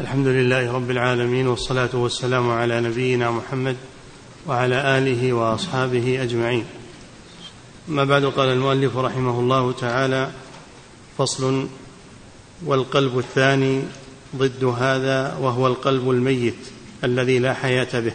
[0.00, 3.76] الحمد لله رب العالمين والصلاة والسلام على نبينا محمد
[4.46, 6.64] وعلى آله وأصحابه أجمعين.
[7.88, 10.30] أما بعد قال المؤلف رحمه الله تعالى
[11.18, 11.68] فصل
[12.64, 13.82] والقلب الثاني
[14.36, 16.58] ضد هذا وهو القلب الميت
[17.04, 18.14] الذي لا حياة به.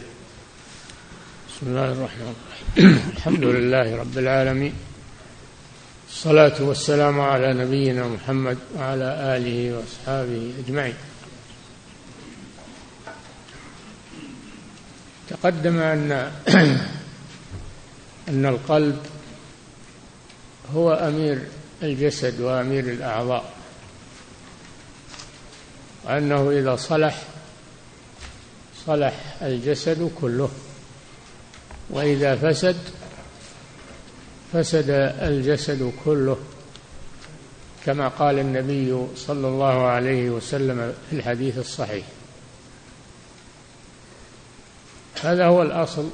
[1.49, 2.33] بسم الله الرحمن
[2.77, 2.99] الرحيم.
[3.17, 4.73] الحمد لله رب العالمين
[6.09, 10.95] الصلاة والسلام على نبينا محمد وعلى آله وأصحابه أجمعين.
[15.29, 16.31] تقدم أن
[18.29, 18.97] أن القلب
[20.75, 21.41] هو أمير
[21.83, 23.53] الجسد وأمير الأعضاء
[26.05, 27.21] وأنه إذا صلح
[28.85, 30.49] صلح الجسد كله
[31.89, 32.77] وإذا فسد
[34.53, 34.89] فسد
[35.21, 36.37] الجسد كله
[37.85, 42.05] كما قال النبي صلى الله عليه وسلم في الحديث الصحيح.
[45.23, 46.09] هذا هو الأصل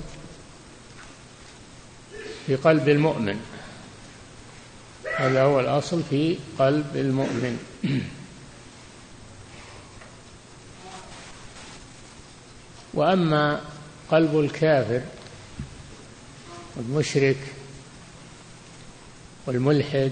[2.47, 3.39] في قلب المؤمن.
[5.17, 7.59] هذا هو الأصل في قلب المؤمن.
[12.93, 13.61] وأما
[14.11, 15.01] قلب الكافر
[16.75, 17.37] والمشرك
[19.47, 20.11] والملحد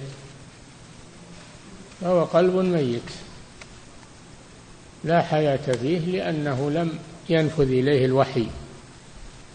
[2.01, 3.01] فهو قلب ميت.
[5.03, 8.47] لا حياة فيه لأنه لم ينفذ إليه الوحي.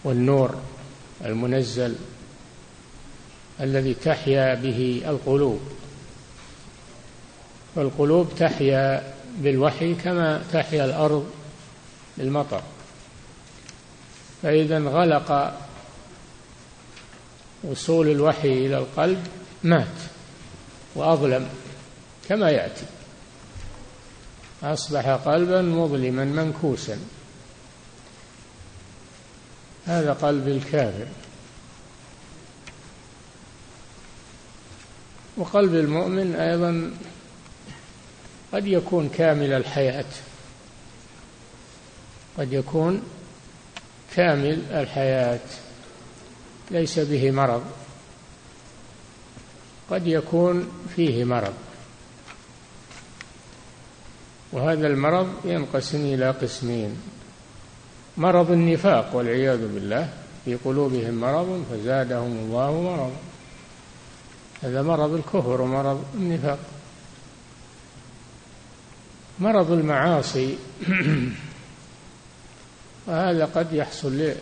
[0.03, 0.61] والنور
[1.25, 1.95] المنزل
[3.61, 5.59] الذي تحيا به القلوب.
[7.75, 11.31] والقلوب تحيا بالوحي كما تحيا الأرض
[12.17, 12.61] بالمطر.
[14.41, 15.57] فإذا انغلق
[17.63, 19.27] وصول الوحي إلى القلب
[19.63, 19.97] مات
[20.95, 21.49] وأظلم
[22.29, 22.85] كما يأتي.
[24.63, 26.97] أصبح قلبا مظلما منكوسا.
[29.89, 31.07] هذا قلب الكافر.
[35.37, 36.91] وقلب المؤمن أيضا
[38.53, 40.05] قد يكون كامل الحياة.
[42.37, 43.01] قد يكون
[44.15, 45.39] كامل الحياة.
[46.71, 47.63] ليس به مرض.
[49.89, 51.53] قد يكون فيه مرض.
[54.51, 57.18] وهذا المرض ينقسم إلى قسمين.
[58.19, 60.09] مرض النفاق والعياذ بالله
[60.45, 63.11] في قلوبهم مرض فزادهم الله مرضا.
[64.61, 66.59] هذا مرض الكفر ومرض النفاق.
[69.39, 70.57] مرض المعاصي
[73.07, 74.33] وهذا قد يحصل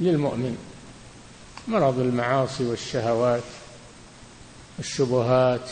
[0.00, 0.58] للمؤمن.
[1.68, 3.42] مرض المعاصي والشهوات
[4.78, 5.70] والشبهات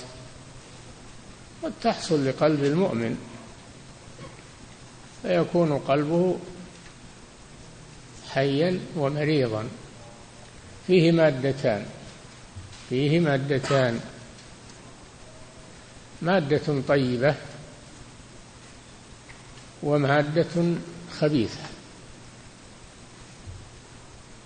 [1.62, 3.19] قد تحصل لقلب المؤمن.
[5.22, 6.37] فيكون قلبه
[8.28, 9.69] حيا ومريضا.
[10.87, 11.87] فيه مادتان.
[12.89, 14.00] فيه مادتان.
[16.22, 17.34] مادة طيبة
[19.83, 20.75] ومادة
[21.21, 21.61] خبيثة.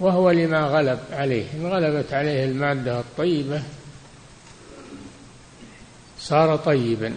[0.00, 1.46] وهو لما غلب عليه.
[1.54, 3.62] إن غلبت عليه المادة الطيبة
[6.18, 7.14] صار طيبا.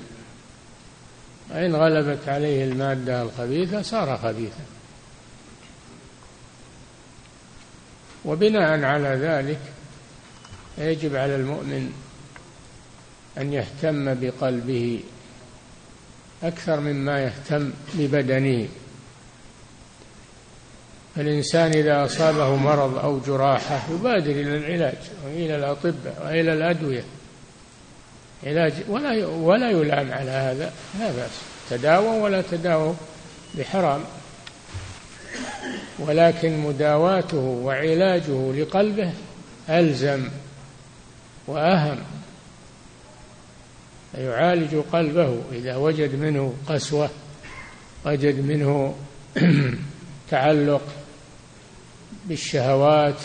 [1.49, 4.74] وإن غلبت عليه المادة الخبيثة صار خبيثا.
[8.25, 9.59] وبناء على ذلك
[10.77, 11.91] يجب على المؤمن
[13.37, 14.99] أن يهتم بقلبه
[16.43, 18.67] أكثر مما يهتم ببدنه.
[21.17, 27.03] الإنسان إذا أصابه مرض أو جراحة يبادر إلى العلاج وإلى الأطباء وإلى الأدوية.
[28.43, 31.31] علاج ولا ولا يلام على هذا لا بأس.
[31.69, 32.93] تداووا ولا تداووا
[33.57, 34.01] بحرام.
[35.99, 39.13] ولكن مداواته وعلاجه لقلبه
[39.69, 40.29] ألزم
[41.47, 41.97] وأهم.
[44.17, 47.09] يعالج قلبه إذا وجد منه قسوة
[48.05, 48.95] وجد منه
[50.31, 50.81] تعلق
[52.25, 53.19] بالشهوات.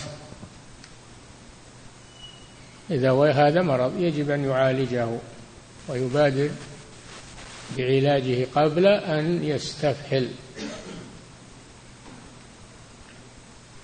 [2.91, 5.09] إذا هذا مرض يجب أن يعالجه
[5.89, 6.50] ويبادر
[7.79, 10.29] بعلاجه قبل أن يستفحل.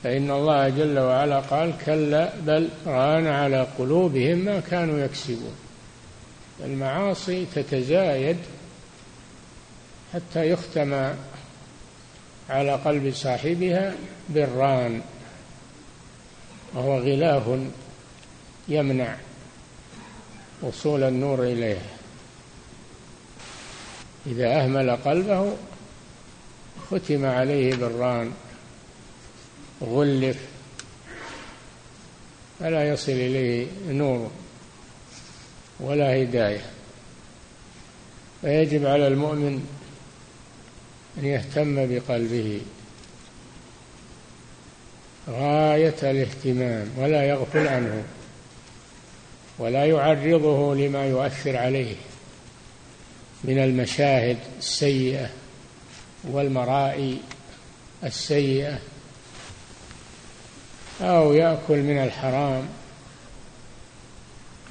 [0.07, 5.55] فإن الله جل وعلا قال كلا بل ران على قلوبهم ما كانوا يكسبون.
[6.65, 8.37] المعاصي تتزايد
[10.15, 11.15] حتى يختم
[12.51, 13.95] على قلب صاحبها
[14.29, 15.01] بالران
[16.75, 17.61] وهو غلاف
[18.69, 19.17] يمنع
[20.63, 21.97] وصول النور إليها.
[24.27, 25.57] إذا أهمل قلبه
[26.91, 28.33] ختم عليه بالران.
[29.83, 30.37] غلف
[32.61, 34.31] فلا يصل إليه نور
[35.81, 36.65] ولا هداية.
[38.41, 39.67] فيجب على المؤمن
[41.19, 42.61] أن يهتم بقلبه.
[45.29, 48.05] غاية الاهتمام ولا يغفل عنه
[49.59, 51.97] ولا يعرضه لما يؤثر عليه
[53.45, 55.31] من المشاهد السيئة
[56.25, 57.19] والمرائي
[58.05, 58.79] السيئة.
[61.01, 62.69] أو يأكل من الحرام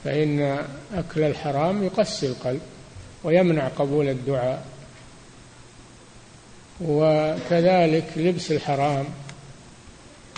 [0.04, 2.62] فإن أكل الحرام يقسي القلب
[3.24, 4.66] ويمنع قبول الدعاء.
[6.82, 9.06] وكذلك لبس الحرام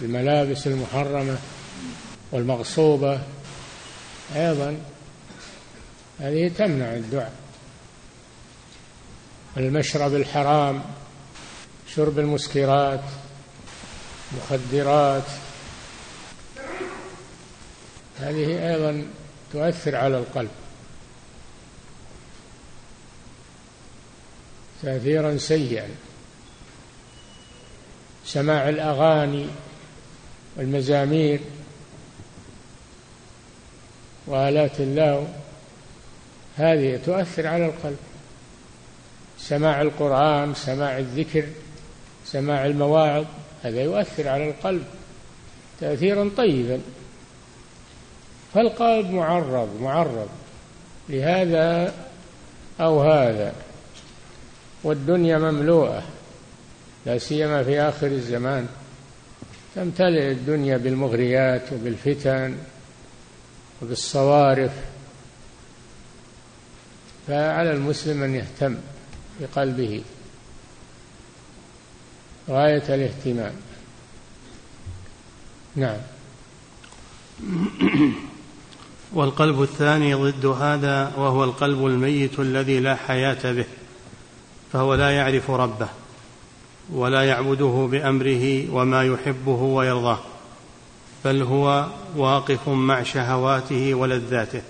[0.01, 1.37] الملابس المحرمة
[2.31, 3.21] والمغصوبة
[4.35, 4.77] أيضا
[6.19, 7.33] هذه تمنع الدعاء.
[9.57, 10.81] المشرب الحرام
[11.95, 13.03] شرب المسكرات
[14.37, 15.23] مخدرات
[18.19, 19.05] هذه أيضا
[19.53, 20.49] تؤثر على القلب.
[24.83, 25.87] تأثيرا سيئا.
[28.25, 29.47] سماع الأغاني
[30.55, 31.39] والمزامير
[34.27, 35.33] وآلات الله
[36.57, 37.97] هذه تؤثر على القلب.
[39.39, 41.45] سماع القرآن سماع الذكر
[42.25, 43.25] سماع المواعظ
[43.63, 44.83] هذا يؤثر على القلب
[45.79, 46.81] تأثيرا طيبا.
[48.57, 50.29] فالقلب معرض معرض
[51.09, 51.93] لهذا
[52.79, 53.53] أو هذا.
[54.83, 56.03] والدنيا مملوءة
[57.05, 58.67] لا سيما في آخر الزمان.
[59.75, 62.57] تمتلئ الدنيا بالمغريات وبالفتن
[63.81, 64.71] وبالصوارف.
[67.27, 68.77] فعلى المسلم أن يهتم
[69.39, 70.03] بقلبه
[72.49, 73.53] غاية الاهتمام.
[75.75, 75.97] نعم.
[79.13, 83.65] والقلب الثاني ضد هذا وهو القلب الميت الذي لا حياة به
[84.73, 85.87] فهو لا يعرف ربه
[86.93, 90.19] ولا يعبده بأمره وما يحبه ويرضاه
[91.25, 94.61] بل هو واقف مع شهواته ولذاته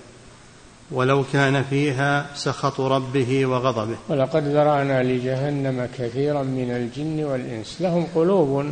[0.92, 3.96] ولو كان فيها سخط ربه وغضبه.
[4.10, 8.66] ولقد ذرأنا لجهنم كثيرا من الجن والإنس لهم قلوب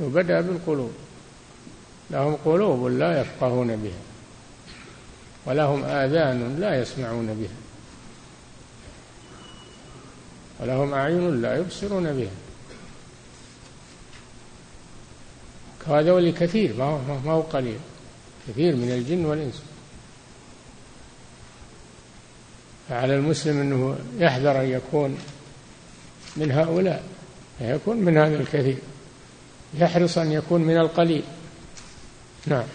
[0.00, 0.90] وبدأ بالقلوب
[2.10, 4.15] لهم قلوب لا يفقهون بها.
[5.46, 7.56] ولهم آذان لا يسمعون بها.
[10.60, 12.30] ولهم أعين لا يبصرون بها.
[15.86, 17.78] وهذول كثير ما هو, ما هو قليل.
[18.48, 19.62] كثير من الجن والإنس.
[22.88, 25.18] فعلى المسلم أنه يحذر أن يكون
[26.36, 27.04] من هؤلاء
[27.60, 28.78] يكون من هذا الكثير.
[29.74, 31.24] يحرص أن يكون من القليل.
[32.46, 32.66] نعم.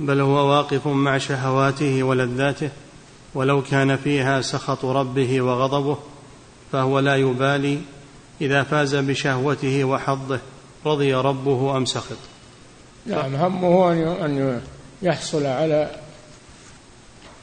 [0.00, 2.70] بل هو واقف مع شهواته ولذاته
[3.34, 5.98] ولو كان فيها سخط ربه وغضبه
[6.72, 7.80] فهو لا يبالي
[8.40, 10.40] إذا فاز بشهوته وحظه
[10.86, 12.16] رضي ربه أم سخط.
[13.06, 13.92] نعم همه
[14.24, 14.60] أن
[15.02, 15.90] يحصل على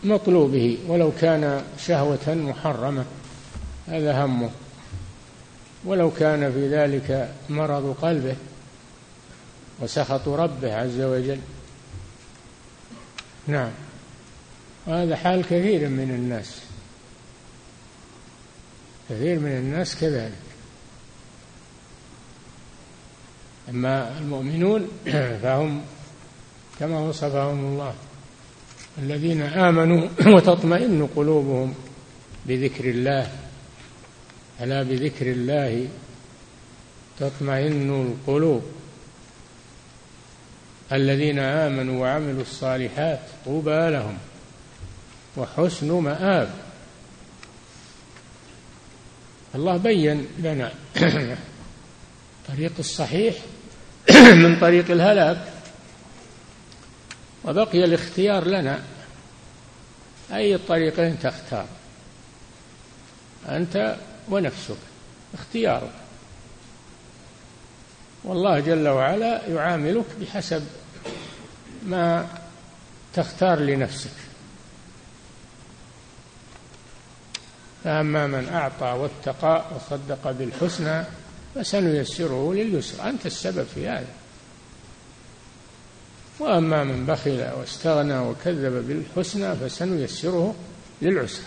[0.03, 3.05] مطلوبه ولو كان شهوة محرمة
[3.87, 4.49] هذا همه.
[5.85, 8.35] ولو كان في ذلك مرض قلبه
[9.81, 11.39] وسخط ربه عز وجل.
[13.47, 13.71] نعم.
[14.87, 16.61] وهذا حال كثير من الناس.
[19.09, 20.31] كثير من الناس كذلك.
[23.69, 24.87] أما المؤمنون
[25.43, 25.81] فهم
[26.79, 27.93] كما وصفهم الله.
[28.97, 31.73] الذين آمنوا وتطمئن قلوبهم
[32.45, 33.31] بذكر الله.
[34.61, 35.87] ألا بذكر الله
[37.19, 38.76] تطمئن القلوب.
[40.91, 44.17] الذين آمنوا وعملوا الصالحات طوبى لهم
[45.37, 46.49] وحسن مآب.
[49.55, 50.71] الله بين لنا
[52.47, 53.35] طريق الصحيح
[54.43, 55.53] من طريق الهلاك
[57.43, 58.81] وبقي الاختيار لنا
[60.33, 61.65] أي الطريقين تختار
[63.49, 63.95] أنت
[64.29, 64.77] ونفسك
[65.33, 66.06] اختيارك.
[68.27, 70.63] والله جل وعلا يعاملك بحسب
[71.83, 72.27] ما
[73.13, 74.11] تختار لنفسك.
[77.83, 81.03] فأما من أعطى واتقى وصدق بالحسنى
[81.55, 84.07] فسنيسره لليسر أنت السبب في هذا.
[86.39, 90.55] وأما من بخل واستغنى وكذب بالحسنى فسنيسره
[91.01, 91.45] للعسرى.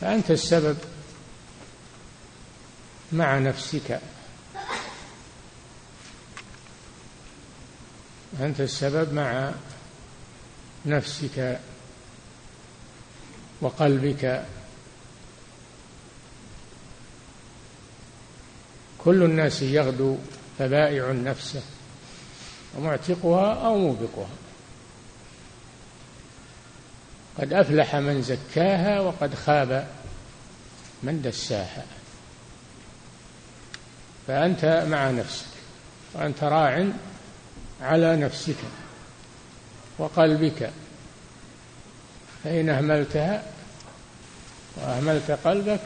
[0.00, 0.76] فأنت السبب
[3.12, 4.00] مع نفسك.
[8.40, 9.52] أنت السبب مع
[10.86, 11.60] نفسك
[13.60, 14.44] وقلبك.
[18.98, 20.16] كل الناس يغدو
[20.58, 21.62] فبائع نفسه
[22.76, 24.28] ومعتقها أو موبقها.
[27.38, 29.88] قد أفلح من زكاها وقد خاب
[31.02, 31.84] من دساها.
[34.26, 35.46] فأنت مع نفسك
[36.14, 36.86] وأنت راع
[37.82, 38.56] على نفسك
[39.98, 40.70] وقلبك.
[42.44, 43.42] فإن أهملتها
[44.76, 45.80] وأهملت قلبك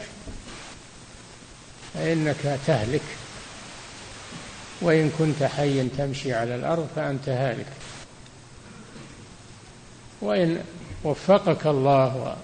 [1.95, 3.03] فإنك تهلك.
[4.81, 7.67] وإن كنت حيا تمشي على الأرض فأنت هالك.
[10.21, 10.65] وإن
[11.05, 12.37] وفقك الله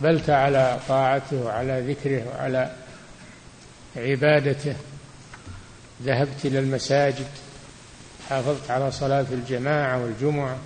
[0.00, 2.72] وقبلت على طاعته وعلى ذكره وعلى
[3.96, 4.76] عبادته
[6.04, 7.26] ذهبت إلى المساجد
[8.28, 10.58] حافظت على صلاة الجماعة والجمعة.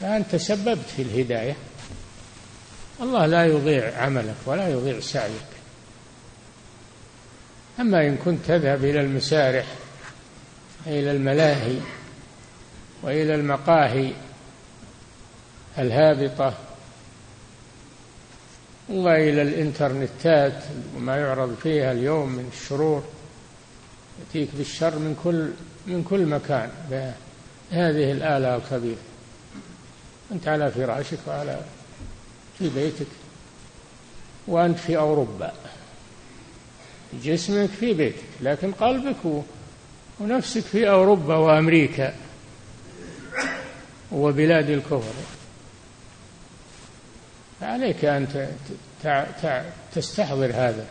[0.00, 1.56] فأنت سببت في الهداية.
[3.00, 5.54] الله لا يضيع عملك ولا يضيع سعيك.
[7.80, 9.66] أما إن كنت تذهب إلى المسارح
[10.86, 11.78] إلى الملاهي
[13.02, 14.12] وإلى المقاهي
[15.78, 16.54] الهابطة
[18.88, 20.62] وإلى الإنترنتات
[20.96, 23.04] وما يعرض فيها اليوم من الشرور
[24.20, 25.50] يأتيك بالشر من كل
[25.86, 26.70] من كل مكان.
[26.90, 29.00] بهذه الآلة الخبيثة
[30.32, 31.60] أنت على فراشك وعلى
[32.58, 33.06] في بيتك.
[34.46, 35.52] وأنت في أوروبا.
[37.24, 39.42] جسمك في بيتك لكن قلبك
[40.20, 42.14] ونفسك في أوروبا وأمريكا.
[44.12, 45.33] وبلاد الكفر.
[47.64, 48.48] عليك أن
[49.94, 50.86] تستحضر هذا.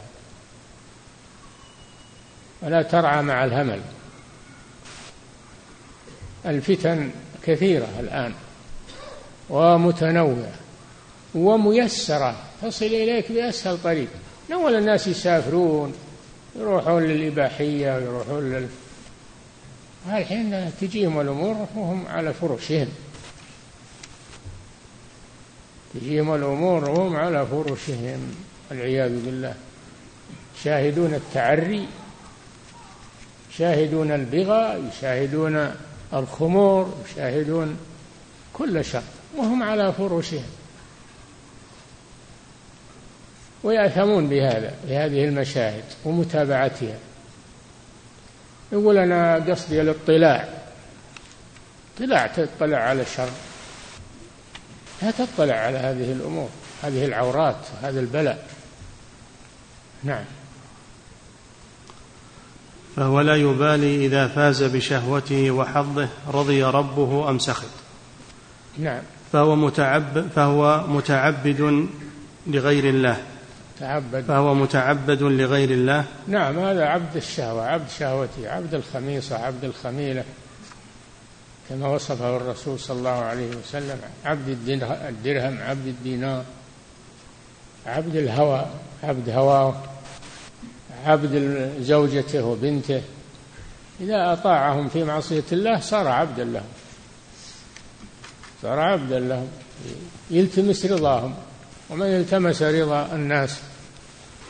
[2.61, 3.81] ولا ترعى مع الهمل.
[6.45, 7.11] الفتن
[7.43, 8.33] كثيرة الآن
[9.49, 10.53] ومتنوعة
[11.35, 12.35] وميسرة.
[12.61, 14.09] تصل إليك بأسهل طريق.
[14.53, 15.93] أول الناس يسافرون
[16.55, 18.67] يروحون للإباحية ويروحون لل
[20.07, 22.87] الحين تجيهم الأمور وهم على فرشهم.
[25.93, 28.35] تجيهم الأمور وهم على فرشهم
[28.69, 29.55] والعياذ بالله.
[30.59, 31.87] يشاهدون التعري
[33.53, 35.75] يشاهدون البغى يشاهدون
[36.13, 37.77] الخمور يشاهدون
[38.53, 39.03] كل شر
[39.37, 40.49] وهم على فرشهم.
[43.63, 46.97] ويأثمون بهذا بهذه المشاهد ومتابعتها.
[48.71, 50.49] يقول أنا قصدي الاطلاع.
[51.97, 53.29] اطلاع تطلع على الشر
[55.03, 56.49] لا تطلع على هذه الأمور
[56.83, 58.47] هذه العورات هذا البلاء.
[60.03, 60.23] نعم.
[62.95, 67.69] فهو لا يبالي إذا فاز بشهوته وحظه رضي ربه أم سخط.
[68.77, 69.01] نعم.
[69.31, 71.87] فهو متعبد فهو متعبد
[72.47, 73.17] لغير الله.
[73.79, 74.23] تعبد.
[74.23, 76.05] فهو متعبد لغير الله.
[76.27, 80.23] نعم هذا عبد الشهوة عبد شهوته عبد الخميصة عبد الخميلة.
[81.69, 84.47] كما وصفه الرسول صلى الله عليه وسلم عبد
[85.07, 86.43] الدرهم عبد الدينار
[87.85, 88.65] عبد الهوى
[89.03, 89.83] عبد هواه
[91.05, 93.01] عبد زوجته وبنته.
[94.01, 96.69] إذا أطاعهم في معصية الله صار عبدا لهم.
[98.61, 99.47] صار عبدا لهم.
[100.31, 101.35] يلتمس رضاهم.
[101.89, 103.59] ومن التمس رضا الناس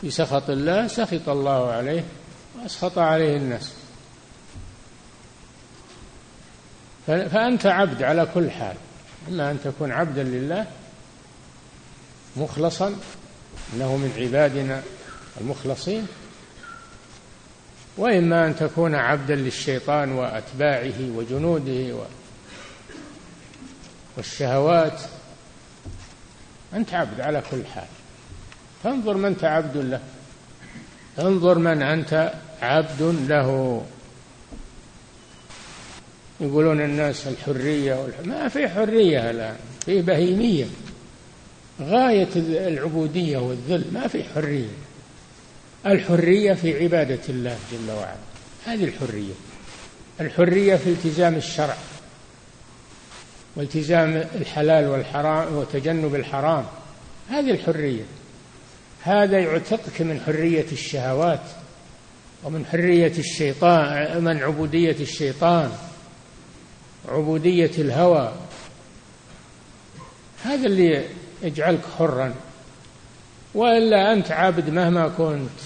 [0.03, 2.03] بسخط الله سخط الله عليه
[2.55, 3.73] وأسخط عليه الناس.
[7.07, 8.75] فأنت عبد على كل حال.
[9.27, 10.65] إما أن تكون عبدا لله
[12.37, 12.95] مخلصا
[13.73, 14.81] إنه من عبادنا
[15.41, 16.07] المخلصين
[17.97, 21.95] وإما أن تكون عبدا للشيطان وأتباعه وجنوده
[24.17, 25.01] والشهوات.
[26.73, 27.87] أنت عبد على كل حال.
[28.83, 30.01] فانظر من أنت عبد له.
[31.19, 33.81] انظر من أنت عبد له.
[36.41, 38.19] يقولون الناس الحرية والح...
[38.25, 40.65] ما في حرية الآن في بهيمية.
[41.81, 44.67] غاية العبودية والذل ما في حرية.
[45.85, 48.15] الحرية في عبادة الله جل وعلا.
[48.65, 49.33] هذه الحرية.
[50.21, 51.77] الحرية في التزام الشرع.
[53.55, 56.65] والتزام الحلال والحرام وتجنب الحرام.
[57.29, 58.03] هذه الحرية.
[59.01, 61.43] هذا يعتقك من حرية الشهوات
[62.43, 65.71] ومن حرية الشيطان من عبودية الشيطان.
[67.09, 68.33] عبودية الهوى.
[70.43, 71.05] هذا اللي
[71.41, 72.33] يجعلك حرا.
[73.53, 75.59] وإلا أنت عبد مهما كنت.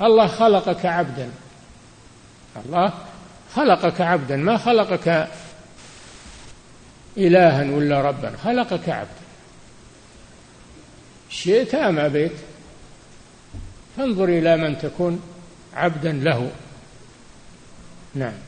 [0.00, 1.30] الله خلقك عبدا.
[2.64, 2.92] الله
[3.54, 4.36] خلقك عبدا.
[4.36, 5.28] ما خلقك
[7.16, 8.36] إلها ولا ربا.
[8.44, 9.26] خلقك عبدا.
[11.30, 12.32] شئت أم أبيت؟
[13.96, 15.20] فانظر إلى من تكون
[15.74, 16.50] عبدا له.
[18.14, 18.45] نعم.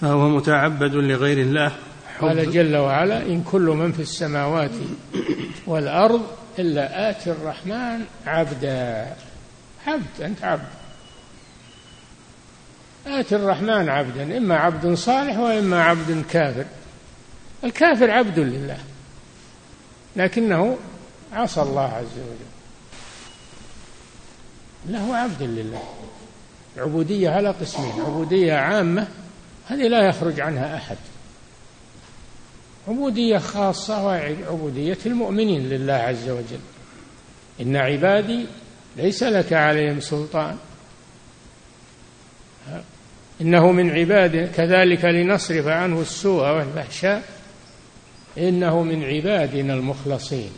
[0.00, 1.72] فهو متعبد لغير الله.
[2.20, 4.70] قال جل وعلا إن كل من في السماوات
[5.66, 6.26] والأرض
[6.58, 9.16] إلا آتي الرحمن عبدا.
[9.86, 10.68] عبد أنت عبد.
[13.06, 16.64] آتي الرحمن عبدا إما عبد صالح وإما عبد كافر.
[17.64, 18.78] الكافر عبد لله
[20.16, 20.78] لكنه
[21.32, 22.46] عصى الله عز وجل.
[24.88, 25.82] له عبد لله.
[26.78, 29.08] عبودية على قسمين عبودية عامة
[29.66, 30.96] هذه لا يخرج عنها أحد.
[32.88, 36.60] عبودية خاصة وعبودية المؤمنين لله عز وجل.
[37.60, 38.46] إن عبادي
[38.96, 40.56] ليس لك عليهم سلطان.
[43.40, 47.22] إنه من عباد كذلك لنصرف عنه السوء والفحشاء.
[48.38, 50.50] إنه من عبادنا المخلصين.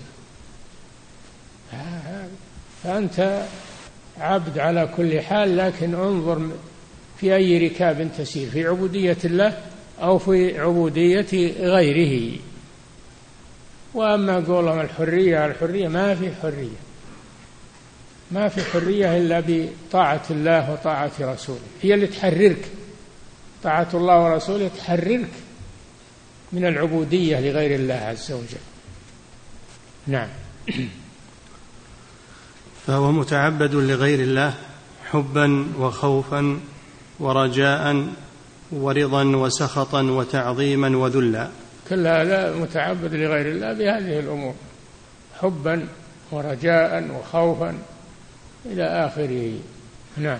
[2.84, 3.46] فأنت
[4.20, 6.50] عبد على كل حال لكن انظر
[7.20, 9.58] في أي ركاب تسير في عبودية الله
[10.02, 12.38] أو في عبودية غيره.
[13.94, 16.78] وأما قولهم الحرية الحرية ما في حرية.
[18.30, 21.60] ما في حرية إلا بطاعة الله وطاعة رسوله.
[21.82, 22.68] هي اللي تحررك.
[23.62, 25.30] طاعة الله ورسوله تحررك
[26.52, 28.58] من العبودية لغير الله عز وجل.
[30.06, 30.28] نعم.
[32.86, 34.54] فهو متعبد لغير الله
[35.10, 36.60] حبا وخوفا
[37.20, 38.06] ورجاء
[38.72, 41.48] ورضا وسخطا وتعظيما وذلا.
[41.88, 44.54] كل هذا متعبد لغير الله بهذه الأمور
[45.40, 45.88] حبا
[46.30, 47.78] ورجاء وخوفا
[48.66, 49.52] إلى آخره.
[50.16, 50.38] نعم.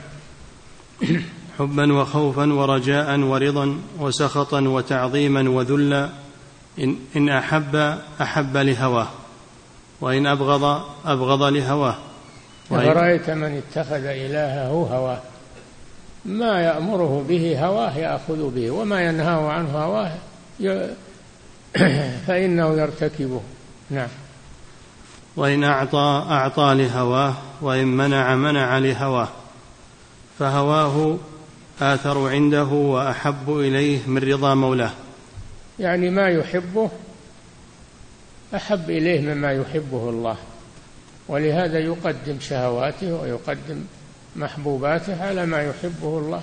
[1.58, 6.08] حبا وخوفا ورجاء ورضا وسخطا وتعظيما وذلا.
[6.78, 9.08] إن, إن أحب أحب لهواه
[10.00, 11.96] وإن أبغض أبغض لهواه.
[12.70, 15.20] أفرأيت من اتخذ إلهه هواه؟
[16.24, 20.12] ما يأمره به هواه يأخذ به وما ينهاه عنه هواه
[22.26, 23.40] فإنه يرتكبه.
[23.90, 24.08] نعم.
[25.36, 29.28] وإن أعطى أعطى لهواه وإن منع منع لهواه.
[30.38, 31.18] فهواه
[31.80, 34.92] آثر عنده وأحب إليه من رضا مولاه.
[35.78, 36.90] يعني ما يحبه
[38.54, 40.36] أحب إليه مما يحبه الله.
[41.28, 43.84] ولهذا يقدم شهواته ويقدم
[44.36, 46.42] محبوباته على ما يحبه الله.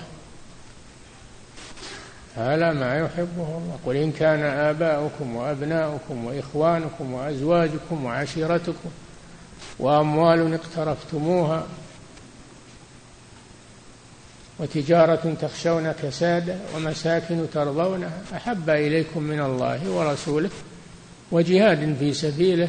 [2.36, 3.78] على ما يحبه الله.
[3.86, 8.90] قل إن كان آباؤكم وأبناؤكم وإخوانكم وأزواجكم وعشيرتكم
[9.78, 11.66] وأموال اقترفتموها
[14.58, 20.50] وتجارة تخشون كسادة ومساكن ترضونها أحب إليكم من الله ورسوله
[21.32, 22.68] وجهاد في سبيله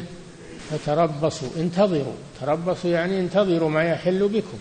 [0.70, 2.16] فتربصوا انتظروا.
[2.40, 4.58] تربصوا يعني انتظروا ما يحل بكم.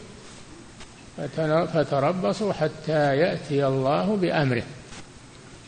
[1.73, 4.63] فتربصوا حتى يأتي الله بأمره.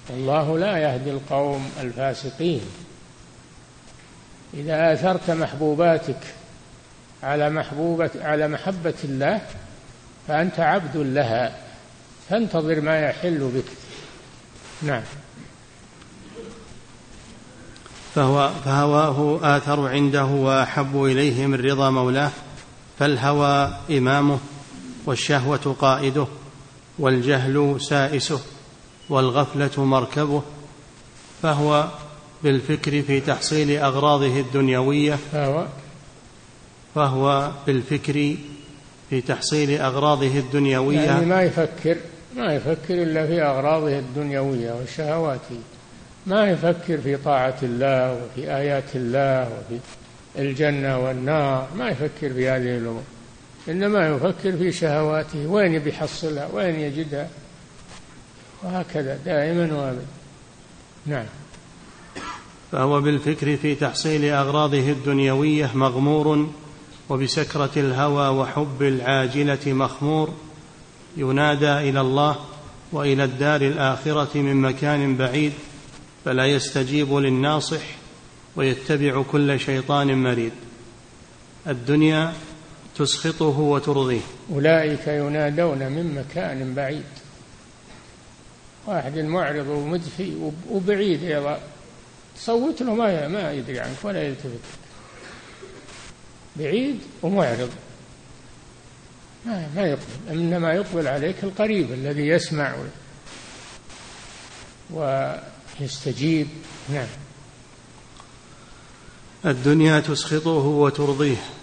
[0.09, 2.61] والله لا يهدي القوم الفاسقين.
[4.53, 6.19] إذا آثرت محبوباتك
[7.23, 9.41] على محبوبة على محبة الله
[10.27, 11.55] فأنت عبد لها.
[12.29, 13.71] فانتظر ما يحل بك.
[14.81, 15.03] نعم.
[18.15, 22.31] فهو فهواه آثر عنده وأحب إليه من رضا مولاه
[22.99, 24.39] فالهوى إمامه.
[25.05, 26.27] والشهوة قائده
[26.99, 28.39] والجهل سائسه
[29.09, 30.41] والغفلة مركبه.
[31.41, 31.87] فهو
[32.43, 35.17] بالفكر في تحصيل أغراضه الدنيوية.
[36.95, 38.35] فهو بالفكر
[39.09, 40.99] في تحصيل أغراضه الدنيوية.
[40.99, 41.97] يعني ما يفكر
[42.35, 45.59] ما يفكر إلا في أغراضه الدنيوية وشهواته
[46.27, 49.79] ما يفكر في طاعة الله وفي آيات الله وفي
[50.39, 51.67] الجنة والنار.
[51.77, 53.03] ما يفكر في هذه الأمور.
[53.67, 57.29] إنما يفكر في شهواته وين بيحصلها وين يجدها؟
[58.63, 60.05] وهكذا دائما وابدا.
[61.05, 61.25] نعم.
[62.71, 66.47] فهو بالفكر في تحصيل أغراضه الدنيوية مغمور
[67.09, 70.33] وبسكرة الهوى وحب العاجلة مخمور.
[71.17, 72.35] ينادى إلى الله
[72.91, 75.53] وإلى الدار الآخرة من مكان بعيد
[76.25, 77.81] فلا يستجيب للناصح
[78.55, 80.51] ويتبع كل شيطان مريد.
[81.67, 82.33] الدنيا
[82.99, 84.21] تسخطه وترضيه.
[84.51, 87.03] أولئك ينادون من مكان بعيد.
[88.87, 91.59] واحد معرض ومدفي وبعيد أيضا.
[92.37, 94.59] صوت له ما ما يدري عنك ولا يلتفت.
[96.55, 97.69] بعيد ومعرض.
[99.45, 100.29] ما ما يقبل.
[100.29, 102.75] إنما يقبل عليك القريب الذي يسمع
[105.79, 106.47] ويستجيب.
[106.89, 107.07] نعم.
[109.45, 111.58] الدنيا تسخطه وترضيه.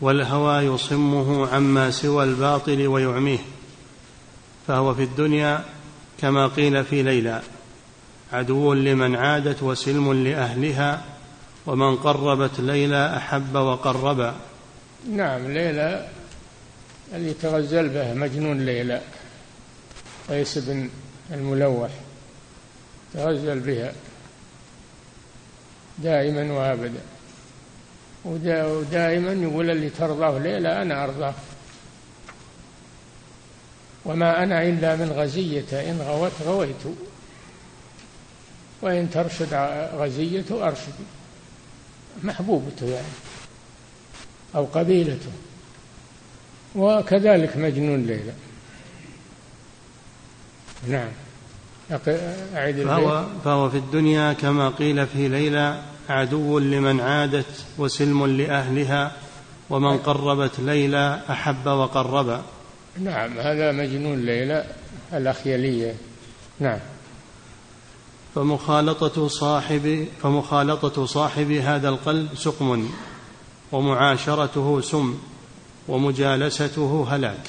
[0.00, 3.38] والهوى يصمه عما سوى الباطل ويعميه
[4.66, 5.64] فهو في الدنيا
[6.20, 7.42] كما قيل في ليلى
[8.32, 11.04] عدو لمن عادت وسلم لأهلها
[11.66, 14.34] ومن قربت ليلى أحب وقربا
[15.10, 16.08] نعم ليلى
[17.14, 19.00] اللي تغزل به مجنون ليلى
[20.28, 20.90] قيس بن
[21.30, 21.90] الملوح
[23.14, 23.92] تغزل بها
[25.98, 27.00] دائما وابدا.
[28.24, 31.34] ودائما يقول اللي ترضاه ليلى أنا أرضاه.
[34.04, 36.84] وما أنا إلا من غزية إن غوت غويت.
[38.82, 39.54] وإن ترشد
[39.94, 40.94] غزية أرشد.
[42.22, 43.06] محبوبته يعني
[44.54, 45.30] أو قبيلته
[46.74, 48.32] وكذلك مجنون ليلى.
[50.88, 51.08] نعم.
[52.56, 59.12] أعيد فهو, فهو في الدنيا كما قيل في ليلى عدو لمن عادت وسلم لأهلها
[59.70, 62.42] ومن قربت ليلى أحب وقربا
[62.98, 64.64] نعم هذا مجنون ليلى
[65.12, 65.94] الأخيلية.
[66.60, 66.78] نعم.
[68.34, 72.88] فمخالطة صاحب فمخالطة صاحب هذا القلب سقم
[73.72, 75.18] ومعاشرته سم
[75.88, 77.40] ومجالسته هلاك.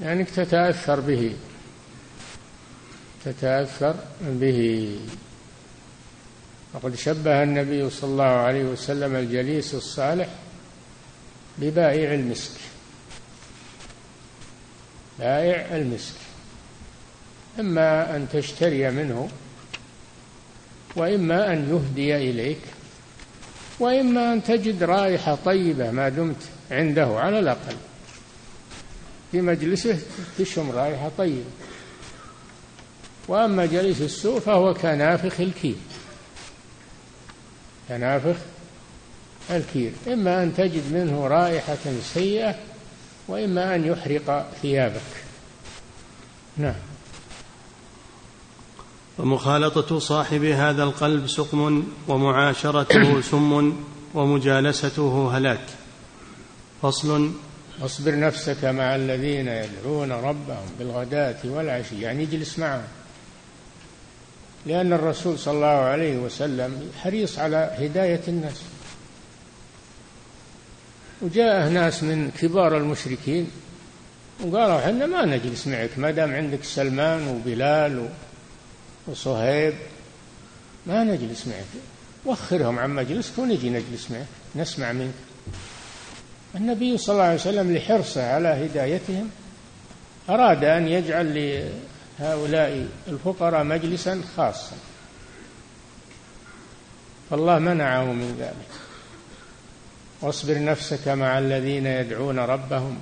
[0.00, 1.36] يعني تتأثر به.
[3.24, 4.98] تتأثر به.
[6.74, 10.28] وقد شبه النبي صلى الله عليه وسلم الجليس الصالح
[11.58, 12.50] ببائع المسك.
[15.18, 16.14] بائع المسك.
[17.60, 19.28] إما أن تشتري منه
[20.96, 22.60] وإما أن يهدي إليك
[23.80, 27.76] وإما أن تجد رائحة طيبة ما دمت عنده على الأقل.
[29.32, 29.98] في مجلسه
[30.38, 31.50] تشم رائحة طيبة.
[33.28, 35.76] وأما جليس السوء فهو كنافخ الكير
[37.90, 38.36] كنافخ
[39.50, 41.78] الكير إما أن تجد منه رائحة
[42.14, 42.54] سيئة
[43.28, 45.00] وإما أن يحرق ثيابك.
[46.56, 46.74] نعم.
[49.18, 53.76] ومخالطة صاحب هذا القلب سقم ومعاشرته سم
[54.14, 55.66] ومجالسته هلاك.
[56.82, 57.32] فصل.
[57.80, 62.99] واصبر نفسك مع الذين يدعون ربهم بالغداة والعشي يعني اجلس معهم.
[64.66, 68.62] لأن الرسول صلى الله عليه وسلم حريص على هداية الناس.
[71.22, 73.50] وجاءه ناس من كبار المشركين
[74.44, 78.08] وقالوا إحنا ما نجلس معك ما دام عندك سلمان وبلال
[79.06, 79.74] وصهيب
[80.86, 81.82] ما نجلس معك
[82.26, 85.14] وخرهم عن مجلسك ونجي نجلس معك نسمع منك.
[86.54, 89.30] النبي صلى الله عليه وسلم لحرصه على هدايتهم
[90.28, 91.26] أراد أن يجعل
[92.20, 94.76] هؤلاء الفقراء مجلسا خاصا.
[97.30, 98.80] فالله منعه من ذلك.
[100.22, 102.98] واصبر نفسك مع الذين يدعون ربهم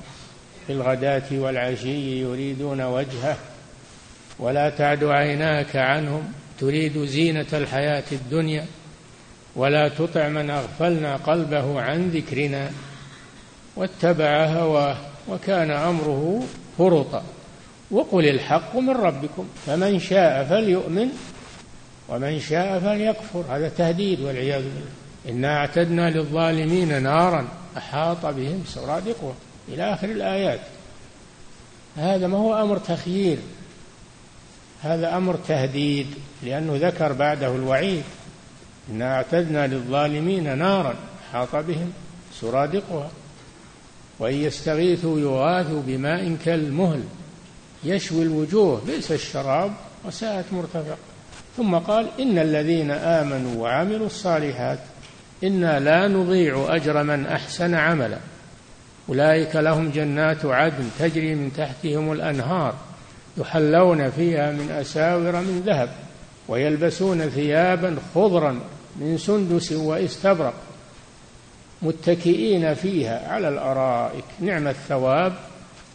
[0.66, 3.36] في الغداة والعشي يريدون وجهه
[4.38, 8.66] ولا تعد عيناك عنهم تريد زينة الحياة الدنيا
[9.56, 12.70] ولا تطع من أغفلنا قلبه عن ذكرنا
[13.76, 14.96] واتبع هواه
[15.28, 16.42] وكان أمره
[16.78, 17.22] فرطا.
[17.90, 21.08] وقل الحق من ربكم فمن شاء فليؤمن
[22.08, 23.44] ومن شاء فليكفر.
[23.48, 24.90] هذا تهديد والعياذ بالله.
[25.28, 29.34] إنا أعتدنا للظالمين نارا أحاط بهم سرادقها
[29.68, 30.60] إلى آخر الآيات.
[31.96, 33.38] هذا ما هو أمر تخيير.
[34.82, 36.06] هذا أمر تهديد
[36.42, 38.02] لأنه ذكر بعده الوعيد.
[38.90, 40.94] إنا أعتدنا للظالمين نارا
[41.30, 41.92] أحاط بهم
[42.40, 43.10] سرادقها.
[44.18, 47.02] وإن يستغيثوا يغاثوا بماء كالمهل.
[47.84, 49.72] يشوي الوجوه بئس الشراب
[50.04, 50.98] وساءت مرتفق
[51.56, 54.78] ثم قال إن الذين آمنوا وعملوا الصالحات
[55.44, 58.18] إنا لا نضيع أجر من أحسن عملا.
[59.08, 62.74] أولئك لهم جنات عدن تجري من تحتهم الأنهار
[63.36, 65.88] يحلون فيها من أساور من ذهب
[66.48, 68.60] ويلبسون ثيابا خضرا
[68.96, 70.54] من سندس واستبرق
[71.82, 74.24] متكئين فيها على الأرائك.
[74.40, 75.32] نعم الثواب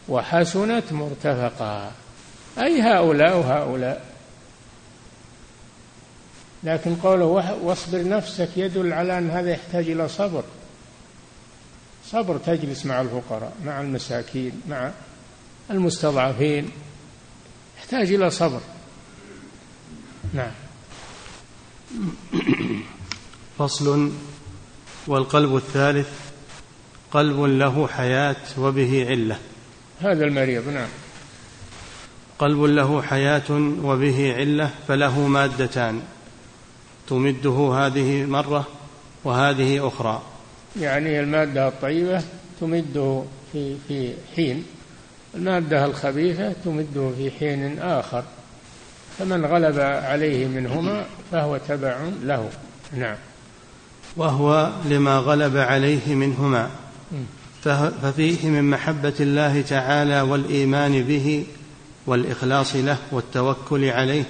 [0.09, 1.91] وحسنت مرتفقا.
[2.57, 4.05] أي هؤلاء وهؤلاء؟
[6.63, 7.25] لكن قوله
[7.63, 10.43] واصبر نفسك يدل على أن هذا يحتاج إلى صبر.
[12.05, 14.91] صبر تجلس مع الفقراء مع المساكين مع
[15.71, 16.71] المستضعفين.
[17.77, 18.61] يحتاج إلى صبر.
[20.33, 20.51] نعم.
[23.59, 24.11] فصل.
[25.07, 26.09] والقلب الثالث
[27.11, 29.39] قلب له حياة وبه علة.
[30.03, 30.87] هذا المريض نعم.
[32.39, 33.51] قلب له حياة
[33.83, 36.01] وبه علة فله مادتان.
[37.07, 38.67] تمده هذه مرة
[39.23, 40.21] وهذه أخرى.
[40.81, 42.21] يعني المادة الطيبة
[42.61, 44.65] تمده في في حين.
[45.35, 48.23] المادة الخبيثة تمده في حين آخر.
[49.19, 52.49] فمن غلب عليه منهما فهو تبع له.
[52.97, 53.15] نعم.
[54.17, 56.69] وهو لما غلب عليه منهما.
[57.63, 61.45] ففيه من محبة الله تعالى والإيمان به
[62.07, 64.23] والإخلاص له والتوكل عليه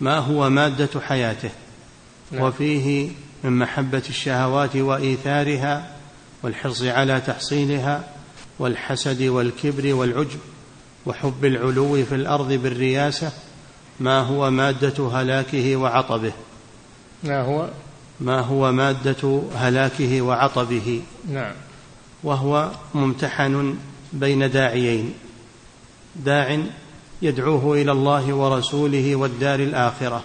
[0.00, 1.50] ما هو مادة حياته.
[2.32, 2.42] نعم.
[2.42, 3.10] وفيه
[3.44, 5.90] من محبة الشهوات وإيثارها
[6.42, 8.04] والحرص على تحصيلها
[8.58, 10.38] والحسد والكبر والعجب
[11.06, 13.32] وحب العلو في الأرض بالرياسة
[14.00, 16.32] ما هو مادة هلاكه وعطبه.
[17.24, 17.68] ما هو؟
[18.20, 21.02] ما هو مادة هلاكه وعطبه.
[21.28, 21.52] نعم.
[22.22, 23.78] وهو ممتحن
[24.12, 25.14] بين داعيين.
[26.16, 26.58] داع
[27.22, 30.24] يدعوه إلى الله ورسوله والدار الآخرة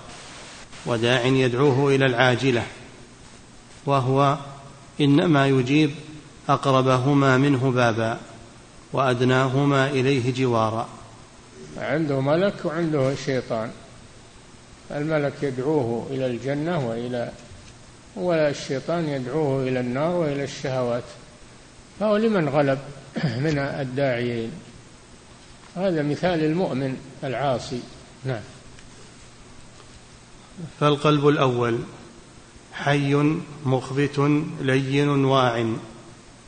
[0.85, 2.63] وداع يدعوه إلى العاجلة
[3.85, 4.37] وهو
[5.01, 5.91] إنما يجيب
[6.49, 8.19] أقربهما منه بابا
[8.93, 10.89] وأدناهما إليه جوارا.
[11.77, 13.71] عنده ملك وعنده شيطان.
[14.91, 17.31] الملك يدعوه إلى الجنة وإلى
[18.15, 21.03] ولا الشيطان يدعوه إلى النار وإلى الشهوات.
[21.99, 22.79] فهو لمن غلب
[23.45, 24.51] من الداعيين؟
[25.75, 27.79] هذا مثال المؤمن العاصي.
[28.25, 28.41] نعم.
[30.79, 31.79] فالقلب الأول
[32.73, 34.19] حي مخبت
[34.61, 35.73] لين واع.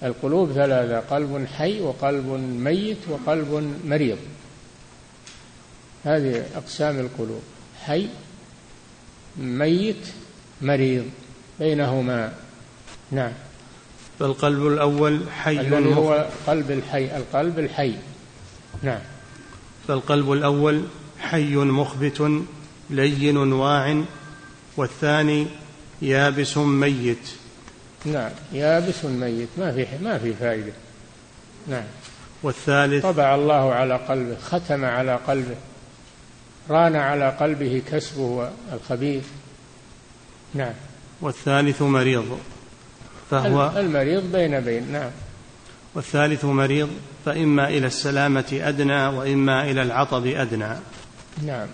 [0.03, 2.27] القلوب ثلاثة قلب حي وقلب
[2.60, 4.17] ميت وقلب مريض.
[6.03, 7.41] هذه أقسام القلوب.
[7.84, 8.08] حي
[9.38, 10.08] ميت
[10.62, 11.05] مريض
[11.60, 12.34] بينهما.
[13.12, 13.31] نعم.
[14.19, 17.95] فالقلب الأول حي الذي هو قلب الحي القلب الحي.
[18.84, 18.99] نعم.
[19.88, 20.84] فالقلب الأول
[21.19, 22.41] حي مخبت
[22.89, 24.04] لين واع
[24.78, 25.47] والثاني
[26.01, 27.30] يابس ميت.
[28.06, 28.32] نعم.
[28.54, 29.49] يابس ميت.
[29.58, 30.73] ما في ما في فائدة.
[31.67, 31.84] نعم.
[32.43, 35.56] والثالث طبع الله على قلبه ختم على قلبه
[36.69, 39.23] ران على قلبه كسبه الخبيث.
[40.54, 40.73] نعم.
[41.21, 42.39] والثالث مريض.
[43.32, 45.12] فهو المريض بين بين نعم.
[45.96, 46.90] والثالث مريض
[47.26, 50.70] فإما إلى السلامة أدنى وإما إلى العطب أدنى.
[51.46, 51.68] نعم.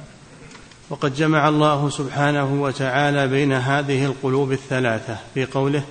[0.89, 5.83] وقد جمع الله سبحانه وتعالى بين هذه القلوب الثلاثة في قوله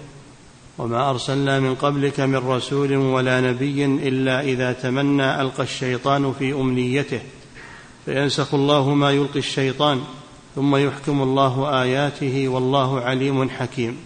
[0.79, 7.21] وما أرسلنا من قبلك من رسول ولا نبي إلا إذا تمنى ألقى الشيطان في أمنيته
[8.05, 10.03] فينسخ الله ما يلقي الشيطان
[10.55, 13.97] ثم يحكم الله آياته والله عليم حكيم.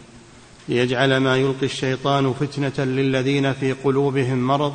[0.69, 4.75] ليجعل ما يلقي الشيطان فتنة للذين في قلوبهم مرض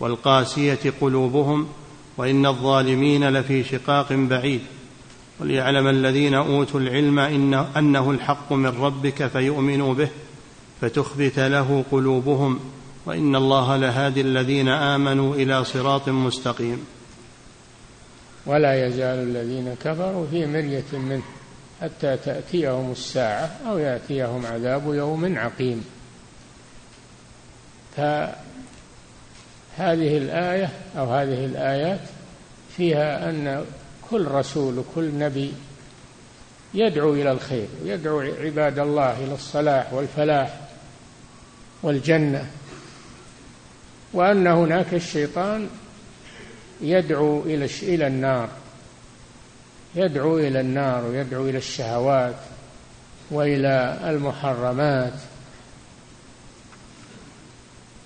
[0.00, 1.68] والقاسية قلوبهم
[2.16, 4.60] وإن الظالمين لفي شقاق بعيد.
[5.40, 10.08] وليعلم الذين أوتوا العلم إن أنه الحق من ربك فيؤمنوا به
[10.80, 12.60] فتخبت له قلوبهم
[13.06, 16.84] وإن الله لهادي الذين آمنوا إلى صراط مستقيم.
[18.46, 21.22] ولا يزال الذين كفروا في مرية منه.
[21.82, 25.84] حتى تأتيهم الساعة أو يأتيهم عذاب يوم عقيم.
[27.96, 28.38] فهذه
[30.18, 32.00] الآية أو هذه الآيات
[32.76, 33.64] فيها أن
[34.10, 35.52] كل رسول وكل نبي
[36.74, 40.60] يدعو إلى الخير ويدعو عباد الله إلى الصلاح والفلاح
[41.82, 42.50] والجنة.
[44.12, 45.68] وأن هناك الشيطان
[46.80, 47.42] يدعو
[47.82, 48.48] إلى النار.
[49.94, 52.34] يدعو إلى النار ويدعو إلى الشهوات
[53.30, 55.12] وإلى المحرمات.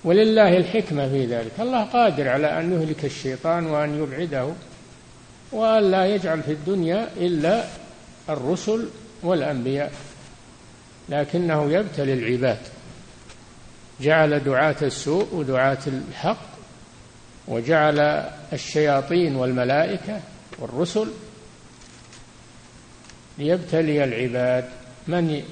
[0.03, 1.51] ولله الحكمة في ذلك.
[1.59, 4.49] الله قادر على أن يهلك الشيطان وأن يبعده
[5.51, 7.63] وأن لا يجعل في الدنيا إلا
[8.29, 8.89] الرسل
[9.23, 9.91] والأنبياء
[11.09, 12.59] لكنه يبتلي العباد.
[14.01, 16.53] جعل دعاة السوء ودعاة الحق
[17.47, 17.99] وجعل
[18.53, 20.21] الشياطين والملائكة
[20.59, 21.07] والرسل
[23.37, 24.65] ليبتلي العباد
[25.07, 25.43] من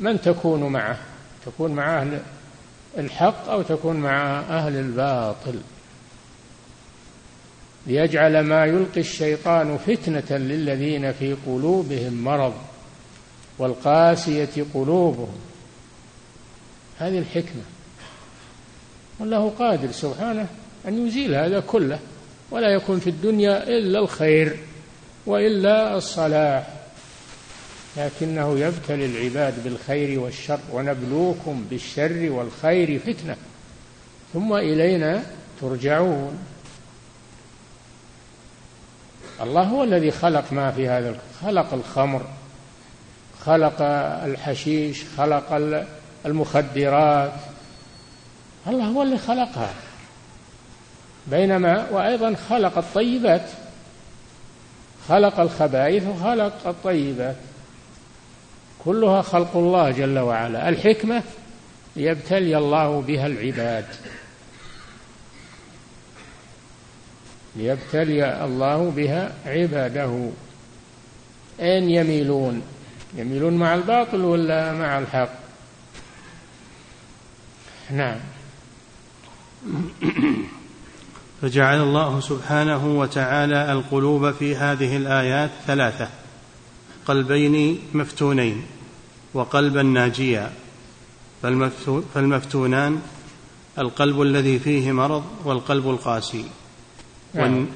[0.00, 0.98] من تكون معه؟
[1.46, 2.20] تكون مع أهل
[2.98, 5.60] الحق أو تكون مع أهل الباطل.
[7.86, 12.54] ليجعل ما يلقي الشيطان فتنة للذين في قلوبهم مرض
[13.58, 15.36] والقاسية قلوبهم.
[16.98, 17.62] هذه الحكمة.
[19.20, 20.46] والله قادر سبحانه
[20.88, 21.98] أن يزيل هذا كله
[22.50, 24.56] ولا يكون في الدنيا إلا الخير
[25.26, 26.83] وإلا الصلاح.
[27.96, 33.36] لكنه يبتلي العباد بالخير والشر ونبلوكم بالشر والخير فتنة.
[34.32, 35.22] ثم إلينا
[35.60, 36.38] ترجعون.
[39.40, 42.26] الله هو الذي خلق ما في هذا خلق الخمر
[43.44, 43.82] خلق
[44.24, 45.76] الحشيش خلق
[46.26, 47.32] المخدرات.
[48.66, 49.74] الله هو اللي خلقها.
[51.26, 53.50] بينما وأيضا خلق الطيبات
[55.08, 57.36] خلق الخبائث وخلق الطيبات.
[58.84, 60.68] كلها خلق الله جل وعلا.
[60.68, 61.22] الحكمة
[61.96, 63.86] ليبتلي الله بها العباد.
[67.56, 70.30] ليبتلي الله بها عباده.
[71.60, 72.62] أين يميلون؟
[73.14, 75.32] يميلون مع الباطل ولا مع الحق؟
[77.90, 78.18] نعم.
[81.42, 86.08] فجعل الله سبحانه وتعالى القلوب في هذه الآيات ثلاثة
[87.06, 88.62] قلبين مفتونين.
[89.34, 90.52] وقلبا ناجيا
[92.14, 93.00] فالمفتونان
[93.78, 96.44] القلب الذي فيه مرض والقلب القاسي.
[97.34, 97.66] نعم.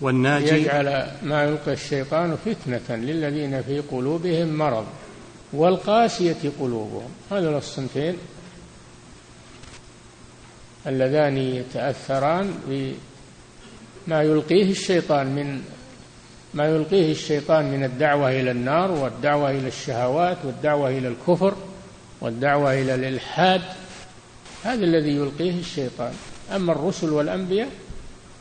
[0.00, 4.86] والناجي يجعل ما يلقي الشيطان فتنة للذين في قلوبهم مرض
[5.52, 7.10] والقاسية قلوبهم.
[7.30, 8.16] هذا الصنفين
[10.86, 15.62] اللذان يتأثران بما يلقيه الشيطان من
[16.54, 21.54] ما يلقيه الشيطان من الدعوة إلى النار والدعوة إلى الشهوات والدعوة إلى الكفر
[22.20, 23.62] والدعوة إلى الإلحاد.
[24.64, 26.12] هذا الذي يلقيه الشيطان.
[26.54, 27.68] أما الرسل والأنبياء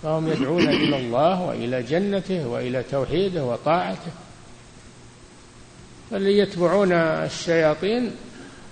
[0.04, 4.12] فهم يدعون إلى الله وإلى جنته وإلى توحيده وطاعته.
[6.12, 8.12] فاللي يتبعون الشياطين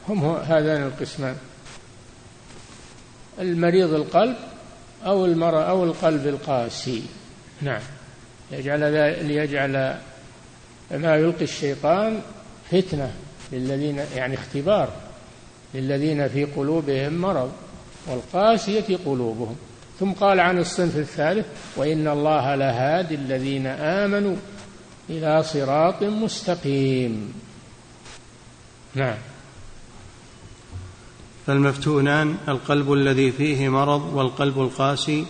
[0.09, 1.35] هم هذان القسمان.
[3.39, 4.35] المريض القلب
[5.05, 7.03] أو المرأة أو القلب القاسي.
[7.61, 7.81] نعم.
[8.51, 8.79] يجعل
[9.27, 9.97] ليجعل
[10.91, 12.21] ما يلقي الشيطان
[12.71, 13.13] فتنة
[13.51, 14.89] للذين يعني اختبار
[15.73, 17.51] للذين في قلوبهم مرض
[18.07, 19.55] والقاسية قلوبهم.
[19.99, 24.35] ثم قال عن الصنف الثالث وإن الله لهادي الذين آمنوا
[25.09, 27.33] إلى صراط مستقيم.
[28.95, 29.17] نعم.
[31.47, 35.25] فالمفتونان القلب الذي فيه مرض والقلب القاسي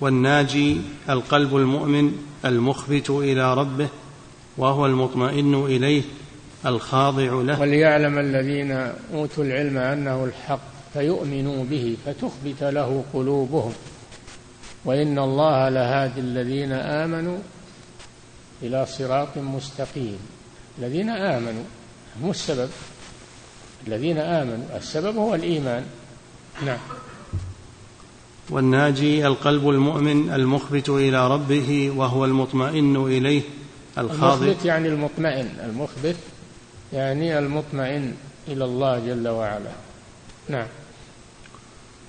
[0.00, 0.80] والناجي
[1.10, 2.12] القلب المؤمن
[2.44, 3.88] المخبت إلى ربه
[4.58, 6.02] وهو المطمئن إليه
[6.66, 7.60] الخاضع له.
[7.60, 8.72] وليعلم الذين
[9.14, 10.60] أوتوا العلم أنه الحق
[10.92, 13.72] فيؤمنوا به فتخبت له قلوبهم.
[14.84, 17.38] وإن الله لهادي الذين آمنوا
[18.62, 20.18] إلى صراط مستقيم.
[20.78, 21.64] الذين آمنوا
[22.22, 22.68] هم السبب.
[23.86, 25.84] الذين آمنوا السبب هو الإيمان.
[26.66, 26.78] نعم.
[28.50, 33.42] والناجي القلب المؤمن المخبت إلى ربه وهو المطمئن إليه
[33.98, 34.44] الخاضع.
[34.44, 35.48] المخبت يعني المطمئن.
[35.64, 36.16] المخبت
[36.92, 38.14] يعني المطمئن
[38.48, 39.72] إلى الله جل وعلا.
[40.48, 40.66] نعم.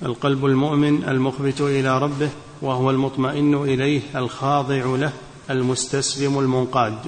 [0.04, 2.30] القلب المؤمن المخبت إلى ربه
[2.62, 5.14] وهو المطمئن إليه الخاضع له
[5.50, 7.00] المستسلم المنقاد.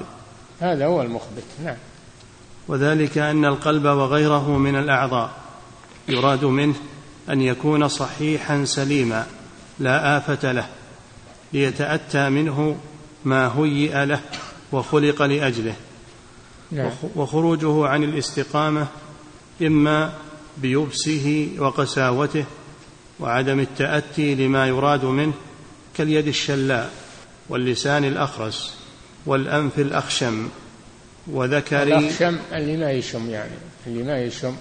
[0.60, 1.44] هذا هو المخبت.
[1.64, 1.78] نعم.
[2.68, 5.32] وذلك أن القلب وغيره من الأعضاء
[6.10, 6.76] يراد منه
[7.30, 9.26] أن يكون صحيحا سليما
[9.80, 10.68] لا آفة له
[11.54, 12.78] ليتأتى منه
[13.26, 14.22] ما هيئ له
[14.72, 15.76] وخلق لأجله.
[16.72, 16.92] نعم.
[17.16, 18.88] وخروجه عن الاستقامة
[19.62, 20.14] إما
[20.58, 22.46] بيبسه وقساوته
[23.20, 25.34] وعدم التأتي لما يراد منه
[25.98, 26.92] كاليد الشلاء
[27.50, 28.78] واللسان الأخرس
[29.26, 30.50] والأنف الأخشم.
[31.28, 33.52] وذكر الأخشم اللي ما يشم يعني
[33.88, 34.56] اللي ما يشم.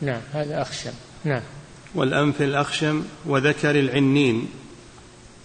[0.00, 0.92] نعم هذا أخشم.
[1.24, 1.42] نعم.
[1.94, 4.48] والأنف الأخشم وذكر العنين.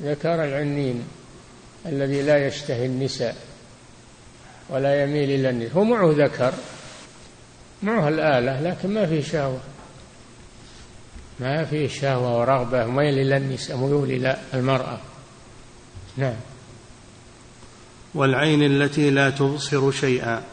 [0.02, 1.04] ذكر العنين
[1.86, 3.36] الذي لا يشتهي النساء
[4.70, 5.78] ولا يميل إلى النساء.
[5.78, 6.54] هو معه ذكر
[7.84, 9.60] معه الآلة لكن ما فيه شهوة.
[11.40, 15.00] ما فيه شهوة ورغبة ميل إلى النساء ميول إلى المرأة.
[16.18, 16.36] نعم.
[18.16, 20.44] والعين التي لا تبصر شيئا.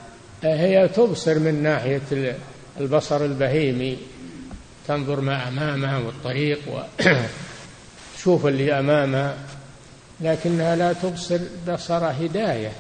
[0.43, 2.37] هي تبصر من ناحية
[2.81, 3.99] البصر البهيمي.
[4.89, 6.61] تنظر ما أمامها والطريق
[8.17, 9.37] وتشوف اللي أمامها
[10.21, 12.73] لكنها لا تبصر بصر هداية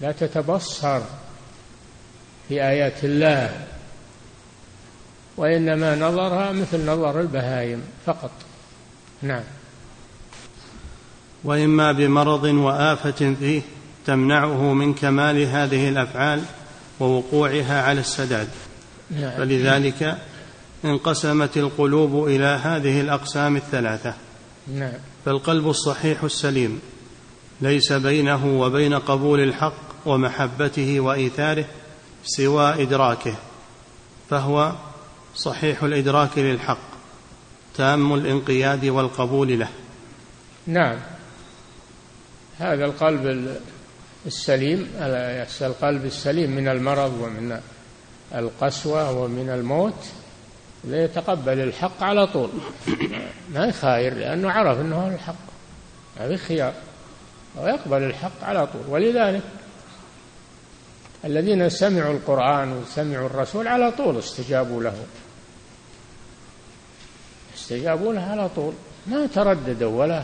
[0.00, 1.00] لا تتبصر
[2.48, 3.66] في آيات الله.
[5.36, 8.30] وإنما نظرها مثل نظر البهايم فقط.
[9.22, 9.42] نعم.
[11.44, 13.62] وإما بمرض وآفة فيه
[14.06, 16.42] تمنعه من كمال هذه الأفعال
[17.00, 18.48] ووقوعها على السداد.
[19.10, 19.30] نعم.
[19.30, 20.18] فلذلك
[20.84, 24.14] انقسمت القلوب إلى هذه الأقسام الثلاثة.
[24.74, 24.92] نعم.
[25.24, 26.80] فالقلب الصحيح السليم
[27.60, 31.64] ليس بينه وبين قبول الحق ومحبته وإيثاره
[32.24, 33.34] سوى إدراكه
[34.30, 34.72] فهو
[35.36, 36.78] صحيح الإدراك للحق
[37.74, 39.68] تام الانقياد والقبول له.
[40.66, 40.98] نعم.
[42.58, 43.56] هذا القلب
[44.26, 44.88] السليم
[45.60, 47.60] القلب السليم من المرض ومن
[48.34, 50.06] القسوة ومن الموت
[50.86, 52.50] يتقبل الحق على طول.
[53.54, 55.34] ما يخاير لأنه عرف أنه الحق.
[56.20, 56.72] ما في خيار.
[57.56, 58.82] ويقبل الحق على طول.
[58.88, 59.42] ولذلك
[61.24, 64.94] الذين سمعوا القرآن وسمعوا الرسول على طول استجابوا له.
[67.56, 68.72] استجابوا له على طول.
[69.06, 70.22] ما ترددوا ولا.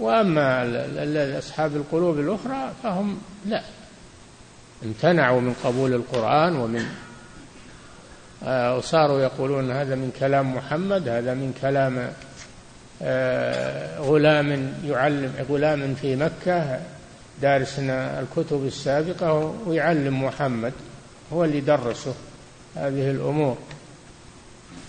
[0.00, 3.62] وأما أصحاب القلوب الأخرى فهم لا.
[4.84, 6.86] امتنعوا من قبول القرآن ومن
[8.42, 12.12] وصاروا يقولون هذا من كلام محمد هذا من كلام
[13.02, 16.80] آه، غلام يعلم غلام في مكة
[17.42, 20.72] دارسنا الكتب السابقة ويعلم محمد
[21.32, 22.14] هو اللي درسه
[22.76, 23.56] هذه الأمور.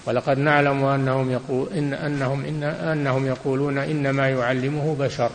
[0.05, 5.31] ولقد نعلم أنهم يقول إن أنهم إن أنهم يقولون إنما يعلمه بشر.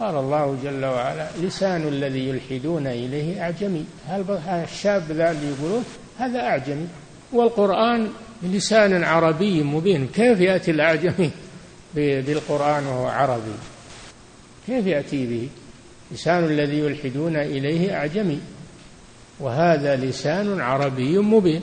[0.00, 3.84] قال الله جل وعلا لسان الذي يلحدون إليه أعجمي.
[4.08, 5.84] هل الشاب ذا اللي يقولون
[6.18, 6.86] هذا أعجمي.
[7.32, 8.08] والقرآن
[8.42, 10.06] بلسان عربي مبين.
[10.06, 11.30] كيف يأتي الأعجمي
[11.94, 13.54] بالقرآن وهو عربي؟
[14.66, 15.48] كيف يأتي به؟
[16.12, 18.40] لسان الذي يلحدون إليه أعجمي.
[19.40, 21.62] وهذا لسان عربي مبين.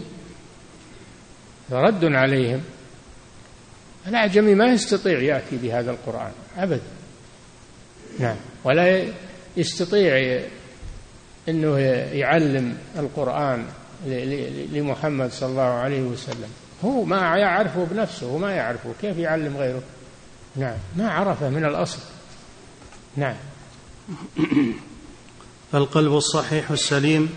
[1.72, 2.62] رد عليهم.
[4.08, 6.82] الأعجمي ما يستطيع يأتي بهذا القرآن أبدا
[8.20, 8.36] نعم.
[8.64, 9.04] ولا
[9.58, 10.42] يستطيع
[11.50, 11.80] أنه
[12.14, 13.66] يعلم القرآن
[14.74, 16.50] لمحمد صلى الله عليه وسلم.
[16.86, 18.94] هو ما يعرفه بنفسه وما يعرفه.
[19.02, 19.82] كيف يعلم غيره؟
[20.56, 20.78] نعم.
[20.96, 22.00] ما عرفه من الأصل.
[23.18, 23.36] نعم.
[25.72, 27.36] فالقلب الصحيح السليم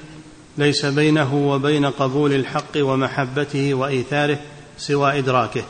[0.59, 4.39] ليس بينه وبين قبول الحق ومحبته وإيثاره
[4.79, 5.65] سوى إدراكه.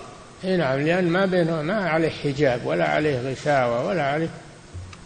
[0.45, 4.29] إي نعم لأن ما بينه ما عليه حجاب ولا عليه غشاوة ولا عليه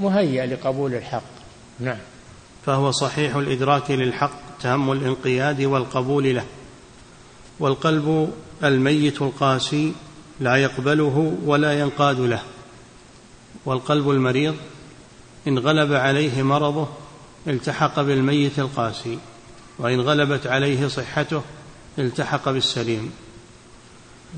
[0.00, 1.22] مهيأ لقبول الحق.
[1.80, 1.98] نعم.
[2.66, 6.44] فهو صحيح الإدراك للحق تام الانقياد والقبول له
[7.60, 8.32] والقلب
[8.64, 9.92] الميت القاسي
[10.40, 12.42] لا يقبله ولا ينقاد له
[13.64, 14.56] والقلب المريض
[15.48, 16.88] إن غلب عليه مرضه
[17.46, 19.18] التحق بالميت القاسي
[19.78, 21.42] وإن غلبت عليه صحته
[21.98, 23.12] التحق بالسليم.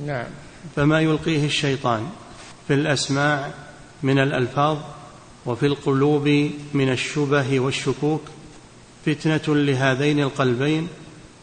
[0.07, 0.27] نعم.
[0.77, 2.09] فما يلقيه الشيطان
[2.69, 3.51] في الأسماع
[4.03, 4.79] من الألفاظ
[5.47, 6.29] وفي القلوب
[6.75, 8.23] من الشبه والشكوك
[9.07, 10.89] فتنة لهذين القلبين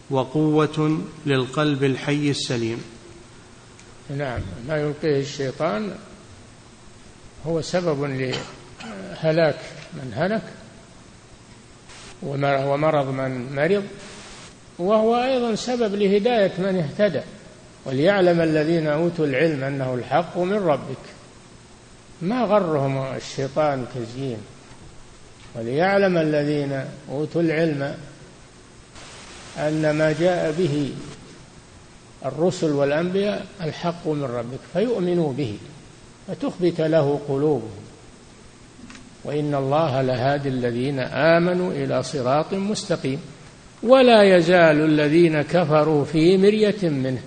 [0.10, 2.84] وقوة للقلب الحي السليم.
[4.18, 5.96] نعم ما يلقيه الشيطان
[7.48, 9.60] هو سبب لهلاك
[9.94, 10.44] من هلك
[12.24, 13.84] ومرض من مرض
[14.80, 17.22] وهو أيضا سبب لهداية من اهتدى.
[17.86, 21.06] وليعلم الذين أوتوا العلم أنه الحق من ربك.
[22.22, 24.38] ما غرهم الشيطان تزيين؟
[25.56, 27.96] وليعلم الذين أوتوا العلم
[29.58, 30.92] أن ما جاء به
[32.26, 35.58] الرسل والأنبياء الحق من ربك فيؤمنوا به
[36.28, 37.82] فتخبت له قلوبهم.
[39.24, 43.22] وإن الله لهادي الذين آمنوا إلى صراط مستقيم.
[43.84, 47.22] ولا يزال الذين كفروا في مرية منه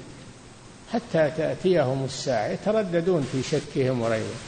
[0.93, 4.43] حتى تأتيهم الساعة يترددون في شكهم وريبهم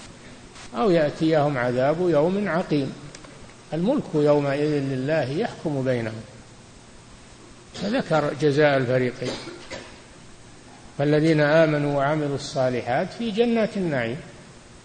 [0.77, 2.93] أو يأتيهم عذاب يوم عقيم.
[3.73, 6.23] الملك يومئذ لله يحكم بينهم.
[7.75, 9.33] فذكر جزاء الفريقين
[10.99, 14.17] فالذين آمنوا وعملوا الصالحات في جنات النعيم.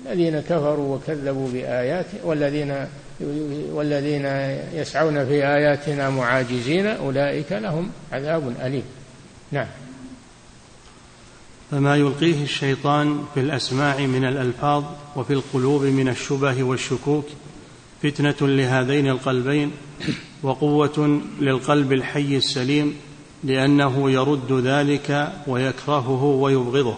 [0.05, 2.87] الذين كفروا وكذبوا بآيات والذين
[3.71, 4.25] والذين
[4.73, 8.83] يسعون في آياتنا معاجزين أولئك لهم عذاب أليم.
[9.51, 9.67] نعم.
[11.71, 14.83] فما يلقيه الشيطان في الأسماع من الألفاظ
[15.15, 17.25] وفي القلوب من الشبه والشكوك
[18.03, 19.71] فتنة لهذين القلبين
[20.43, 22.95] وقوة للقلب الحي السليم
[23.43, 26.97] لأنه يرد ذلك ويكرهه ويبغضه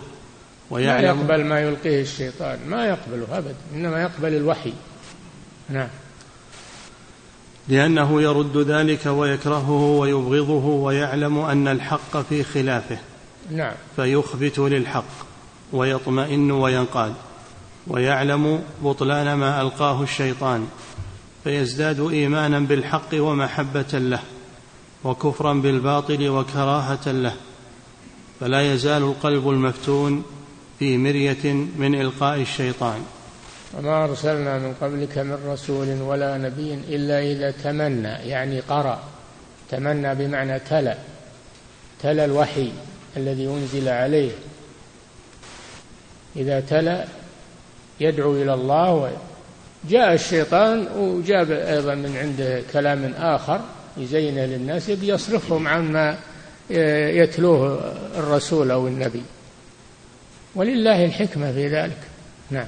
[0.70, 4.74] ويعلم ما يقبل ما يلقيه الشيطان ما يقبله أبدا إنما يقبل الوحي.
[5.70, 5.88] نعم.
[7.68, 12.98] لأنه يرد ذلك ويكرهه ويبغضه ويعلم أن الحق في خلافه.
[13.52, 13.74] نعم.
[13.96, 15.26] فيخبت للحق
[15.74, 17.14] ويطمئن وينقاد
[17.88, 20.68] ويعلم بطلان ما ألقاه الشيطان.
[21.44, 24.20] فيزداد إيمانا بالحق ومحبة له
[25.04, 27.34] وكفرا بالباطل وكراهة له
[28.40, 30.24] فلا يزال القلب المفتون
[30.80, 33.06] في مرية من إلقاء الشيطان.
[33.78, 39.04] وما أرسلنا من قبلك من رسول ولا نبي إلا إذا تمنى يعني قرأ.
[39.70, 40.98] تمنى بمعنى تلا
[42.02, 42.72] تلا الوحي
[43.18, 44.32] الذي أنزل عليه.
[46.36, 47.06] إذا تلا
[48.00, 49.12] يدعو إلى الله
[49.90, 53.62] جاء الشيطان وجاب أيضا من عنده كلام آخر
[53.98, 56.18] يزين للناس يبي يصرفهم عما
[56.70, 59.24] يتلوه الرسول أو النبي.
[60.56, 61.98] ولله الحكمة في ذلك.
[62.52, 62.68] نعم.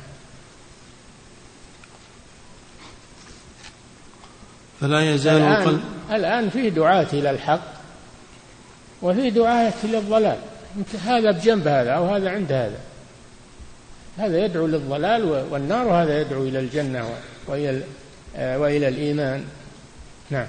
[4.82, 5.80] فلا يزال الآن
[6.11, 7.76] الآن فيه دعاة إلى الحق
[9.01, 10.38] وفيه دعاة إلى الضلال
[11.05, 12.80] هذا بجنب هذا أو هذا عند هذا.
[14.18, 17.09] هذا يدعو للضلال والنار وهذا يدعو إلى الجنة
[17.47, 17.84] وإلى
[18.38, 19.45] وإلى الإيمان.
[20.30, 20.47] نعم.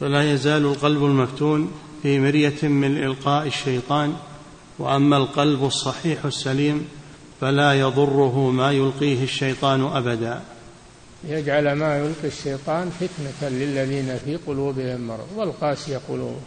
[0.00, 1.72] فلا يزال القلب المفتون
[2.02, 4.16] في مرية من إلقاء الشيطان
[4.78, 6.88] وأما القلب الصحيح السليم
[7.40, 10.40] فلا يضره ما يلقيه الشيطان أبدا.
[11.28, 16.42] يجعل ما يلقي الشيطان فتنة للذين في قلوبهم مرض والقاسية قلوبهم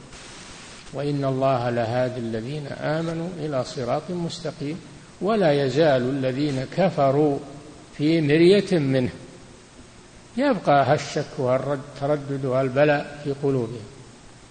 [0.94, 4.80] وإن الله لهادي الذين آمنوا إلى صراط مستقيم.
[5.22, 7.38] ولا يزال الذين كفروا
[7.98, 9.10] في مرية منه.
[10.38, 13.86] يبقى هالشك والتردد والبلاء في قلوبهم.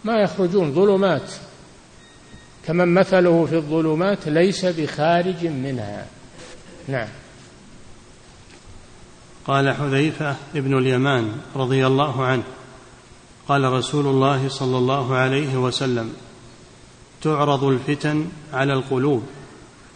[0.04, 1.30] ما يخرجون ظلمات.
[2.66, 6.06] كمن مثله في الظلمات ليس بخارج منها.
[6.88, 7.08] نعم.
[9.46, 12.42] قال حذيفة ابن اليمان رضي الله عنه
[13.48, 16.12] قال رسول الله صلى الله عليه وسلم
[17.22, 19.22] تعرض الفتن على القلوب.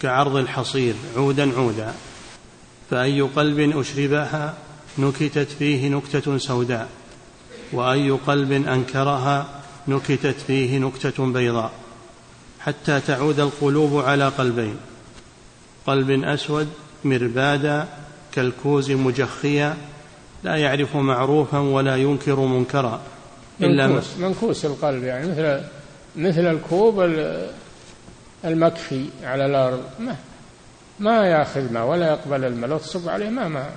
[0.05, 1.95] كعرض الحصير عودا عودا.
[2.91, 4.55] فأي قلب أشربها
[4.99, 6.89] نكتت فيه نكتة سوداء.
[7.73, 9.47] وأي قلب أنكرها
[9.89, 11.71] نكتت فيه نكتة بيضاء.
[12.61, 14.77] حتى تعود القلوب على قلبين.
[15.87, 16.69] قلب أسود
[17.05, 17.89] مربادا
[18.33, 19.77] كالكوز مجخيا.
[20.45, 23.01] لا يعرف معروفا ولا ينكر منكرا.
[23.61, 25.61] إلا منكوس, منكوس القلب يعني مثل
[26.17, 27.01] مثل الكوب
[28.45, 29.85] المكفي على الأرض.
[29.99, 30.17] ما
[31.01, 33.71] ما يأخذ ما ولا يقبل الماء لو تصب عليه ما ما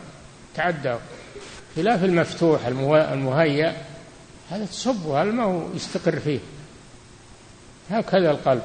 [0.56, 0.96] تعدى.
[1.76, 3.76] خلاف المفتوح المهيأ.
[4.52, 6.40] هذا تصب الماء ويستقر فيه.
[7.90, 8.64] هكذا القلب.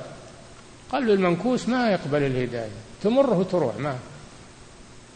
[0.93, 2.71] قلب المنكوس ما يقبل الهداية.
[3.03, 3.99] تمره وتروح ما.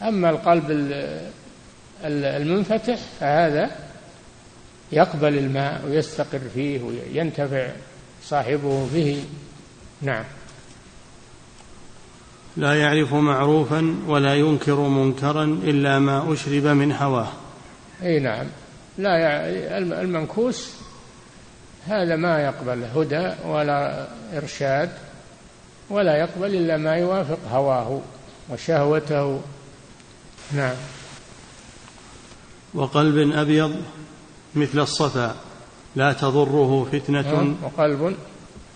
[0.03, 0.65] أما القلب
[2.05, 3.71] المنفتح فهذا
[4.93, 7.71] يقبل الماء ويستقر فيه وينتفع
[8.23, 9.25] صاحبه به.
[10.03, 10.25] نعم.
[12.57, 17.29] لا يعرف معروفا ولا ينكر منكرا إلا ما أشرب من هواه.
[18.03, 18.47] إي نعم.
[18.99, 19.49] لا
[19.79, 20.71] المنكوس
[21.87, 24.91] هذا ما يقبل هدى ولا إرشاد
[25.91, 28.01] ولا يقبل إلا ما يوافق هواه
[28.49, 29.41] وشهوته.
[30.53, 30.77] نعم.
[32.75, 33.77] وقلب أبيض
[34.55, 35.37] مثل الصفا
[35.97, 37.33] لا تضره فتنة.
[37.33, 37.57] نعم.
[37.63, 38.17] وقلب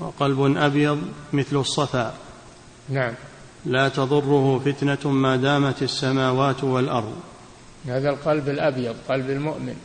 [0.01, 1.03] وقلب أبيض
[1.33, 2.15] مثل الصفا.
[2.89, 3.15] نعم.
[3.67, 7.17] لا تضره فتنة ما دامت السماوات والأرض.
[7.87, 9.77] هذا القلب الأبيض قلب المؤمن.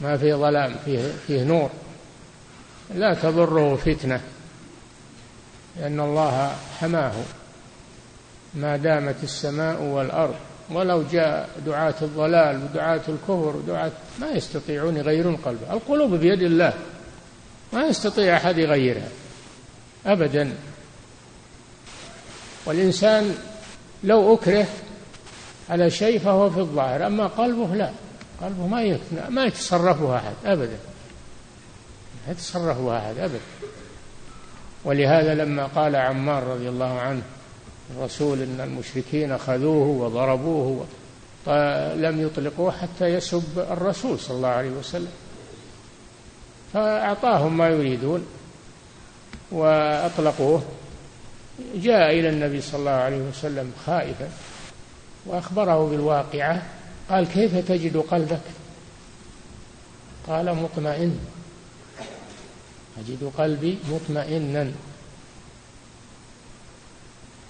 [0.00, 1.70] ما فيه ظلام فيه, فيه نور.
[2.94, 4.20] لا تضره فتنة
[5.76, 7.12] لأن الله حماه.
[8.54, 10.34] ما دامت السماء والأرض.
[10.70, 15.72] ولو جاء دعاة الضلال ودعاة الكفر ودعاة ما يستطيعون يغيرون قلبه.
[15.72, 16.72] القلوب بيد الله
[17.72, 19.08] ما يستطيع أحد يغيرها.
[20.06, 20.52] أبدا.
[22.66, 23.34] والإنسان
[24.04, 24.66] لو أكره
[25.70, 27.90] على شيء فهو في الظاهر أما قلبه لا.
[28.42, 28.98] قلبه ما
[29.28, 30.78] ما يتصرفه أحد أبدا.
[32.26, 33.40] ما يتصرفه أحد أبدا.
[34.84, 37.22] ولهذا لما قال عمار رضي الله عنه
[37.96, 40.86] الرسول إن المشركين خذوه وضربوه
[41.46, 45.12] فلم يطلقوه حتى يسب الرسول صلى الله عليه وسلم.
[46.72, 48.26] فأعطاهم ما يريدون
[49.52, 50.62] وأطلقوه.
[51.74, 54.28] جاء إلى النبي صلى الله عليه وسلم خائفا
[55.26, 56.62] وأخبره بالواقعة
[57.10, 58.40] قال كيف تجد قلبك؟
[60.26, 61.18] قال مطمئن.
[62.98, 64.72] أجد قلبي مطمئنا.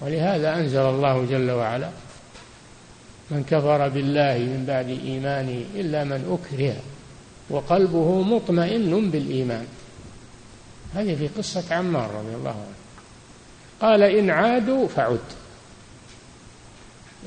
[0.01, 1.89] ولهذا أنزل الله جل وعلا
[3.31, 6.75] من كفر بالله من بعد إيمانه إلا من أكره
[7.49, 9.67] وقلبه مطمئن بالإيمان.
[10.95, 12.78] هذه في قصة عمار رضي الله عنه.
[13.81, 15.19] قال إن عادوا فعد.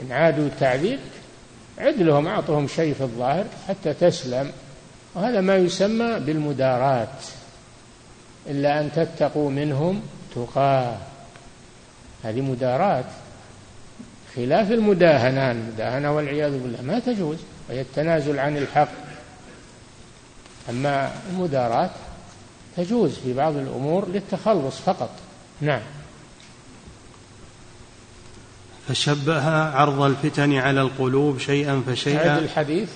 [0.01, 1.01] إن عادوا التعذيب
[1.79, 4.53] عد لهم أعطهم شيء في الظاهر حتى تسلم.
[5.15, 7.23] وهذا ما يسمى بالمدارات.
[8.47, 10.03] إلا أن تتقوا منهم
[10.35, 10.97] تقاه.
[12.25, 13.05] هذه مداراة
[14.37, 17.39] خلاف المداهنة المداهنة والعياذ بالله ما تجوز
[17.69, 18.89] وهي التنازل عن الحق.
[20.71, 21.91] أما المداراة
[22.77, 25.11] تجوز في بعض الأمور للتخلص فقط.
[25.61, 25.83] نعم.
[28.89, 32.39] فشبه عرض الفتن على القلوب شيئا فشيئا.
[32.39, 32.89] الحديث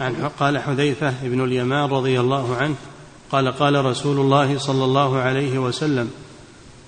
[0.00, 2.74] عن قال حذيفة بن اليمان رضي الله عنه
[3.30, 6.10] قال قال رسول الله صلى الله عليه وسلم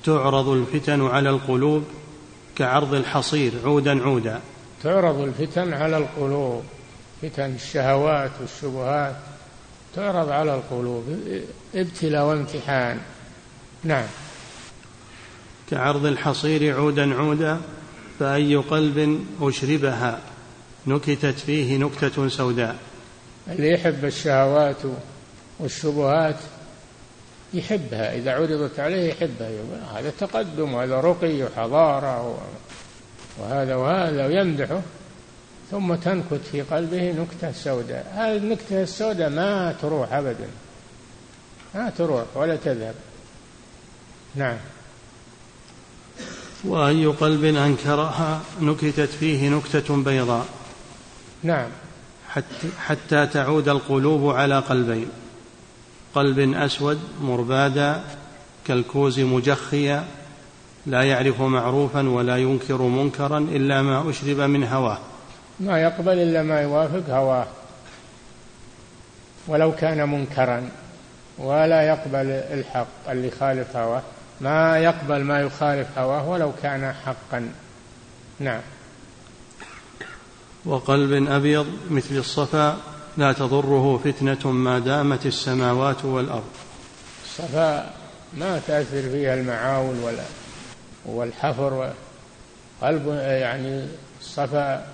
[0.04, 1.84] تعرض الفتن على القلوب
[2.56, 4.40] كعرض الحصير عودا عودا.
[4.82, 6.62] تعرض الفتن على القلوب
[7.22, 9.16] فتن الشهوات والشبهات
[9.96, 11.04] تعرض على القلوب
[11.74, 12.98] ابتلاء وامتحان.
[13.84, 14.06] نعم.
[15.74, 17.60] كعرض الحصير عودا عودا
[18.20, 20.20] فأي قلب أشربها
[20.86, 22.76] نكتت فيه نكتة سوداء.
[23.48, 24.76] اللي يحب الشهوات
[25.58, 26.36] والشبهات
[27.54, 29.50] يحبها إذا عرضت عليه يحبها
[29.94, 32.38] هذا تقدم وهذا رقي وحضارة
[33.38, 34.80] وهذا وهذا ويمدحه
[35.70, 38.12] ثم تنكت في قلبه نكتة سوداء.
[38.16, 40.48] هذه النكتة السوداء ما تروح أبدا
[41.74, 42.94] ما تروح ولا تذهب.
[44.34, 44.56] نعم.
[46.64, 50.46] وأي قلب أنكرها نكتت فيه نكتة بيضاء.
[51.42, 51.68] نعم.
[52.28, 55.08] حتى, حتى تعود القلوب على قلبين.
[56.14, 58.04] قلب أسود مربادا
[58.66, 60.04] كالكوز مجخيا
[60.86, 64.98] لا يعرف معروفا ولا ينكر منكرا إلا ما أشرب من هواه.
[65.60, 67.46] ما يقبل إلا ما يوافق هواه.
[69.46, 70.68] ولو كان منكرا
[71.38, 74.02] ولا يقبل الحق اللي خالف هواه.
[74.40, 77.48] ما يقبل ما يخالف هواه ولو كان حقا.
[78.40, 78.60] نعم.
[80.64, 82.76] وقلب أبيض مثل الصفا
[83.16, 86.50] لا تضره فتنة ما دامت السماوات والأرض.
[87.24, 87.90] الصفا
[88.38, 90.24] ما تأثر فيها المعاول ولا
[91.06, 91.92] والحفر
[92.82, 93.86] قلب يعني
[94.20, 94.86] الصفا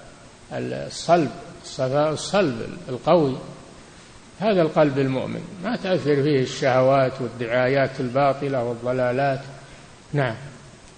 [0.52, 1.30] الصلب
[1.64, 3.36] الصفاء الصلب القوي.
[4.40, 5.42] هذا القلب المؤمن.
[5.64, 9.40] ما تأثر فيه الشهوات والدعايات الباطلة والضلالات.
[10.12, 10.34] نعم.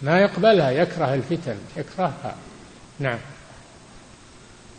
[0.03, 2.34] ما يقبلها يكره الفتن يكرهها.
[2.99, 3.18] نعم.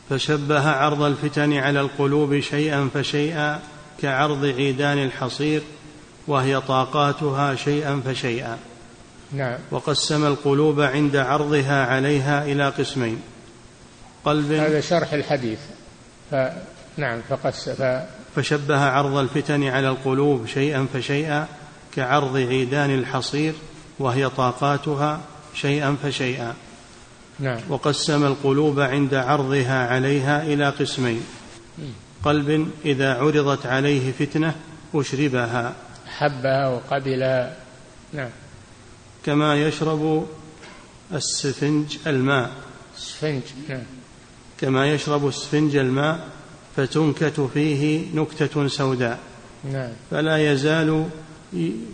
[0.10, 3.60] فشبه عرض الفتن على القلوب شيئا فشيئا
[4.02, 5.62] كعرض عيدان الحصير
[6.28, 8.58] وهي طاقاتها شيئا فشيئا.
[9.32, 9.58] نعم.
[9.72, 13.22] وقسم القلوب عند عرضها عليها إلى قسمين.
[14.26, 15.60] قلب هذا شرح الحديث.
[16.32, 17.82] فنعم فقس ف...
[18.36, 21.48] فشبه عرض الفتن على القلوب شيئا فشيئا
[21.96, 23.54] كعرض عيدان الحصير
[24.00, 25.22] وهي طاقاتها
[25.54, 26.54] شيئا فشيئا.
[27.40, 27.60] نعم.
[27.70, 31.22] وقسم القلوب عند عرضها عليها إلى قسمين.
[32.24, 34.56] قلب إذا عرضت عليه فتنة
[34.96, 35.74] أشربها.
[36.08, 37.56] حبها وقبلها.
[38.14, 38.30] نعم.
[39.26, 40.28] كما يشرب
[41.14, 42.52] السفنج الماء.
[42.98, 43.84] السفنج نعم.
[44.60, 46.28] كما يشرب السفنج الماء
[46.76, 49.20] فتنكت فيه نكتة سوداء.
[49.72, 49.90] نعم.
[50.12, 51.06] فلا يزال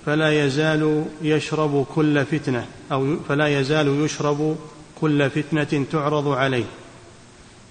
[0.05, 4.57] فلا يزال يشرب كل فتنة أو فلا يزال يشرب
[5.01, 6.65] كل فتنة تعرض عليه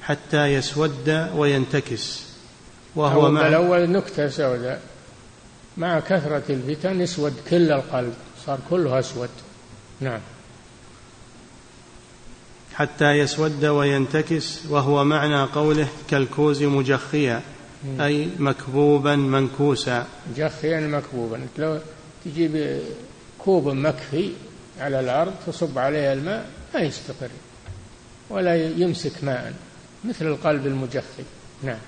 [0.03, 2.29] حتى يسود وينتكس.
[2.97, 4.81] وهو مع الأول نكتة سوداء.
[5.77, 8.15] مع كثرة الفتن يسود كل القلب
[8.47, 9.29] صار كله أسود.
[10.01, 10.21] نعم.
[12.79, 17.43] حتى يسود وينتكس وهو معنى قوله كالكوز مجخيا
[18.01, 20.07] أي مكبوبا منكوسا.
[20.31, 21.47] مجخيا مكبوبا.
[21.59, 21.79] لو
[22.25, 22.81] تجيب
[23.39, 24.31] كوب مكفي
[24.81, 27.31] على الأرض تصب عليه الماء ما يستقر
[28.31, 29.55] ولا يمسك ماء
[30.05, 31.25] مثل القلب المجخي.
[31.63, 31.79] نعم.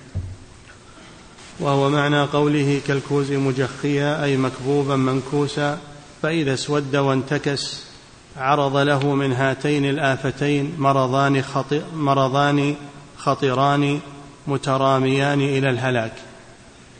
[1.59, 5.79] وهو معنى قوله كالكوز مجخيا أي مكبوبا منكوسا
[6.21, 7.90] فإذا اسود وانتكس
[8.37, 12.75] عرض له من هاتين الآفتين مرضان, خطئ مرضان
[13.17, 13.99] خطران
[14.47, 16.13] متراميان إلى الهلاك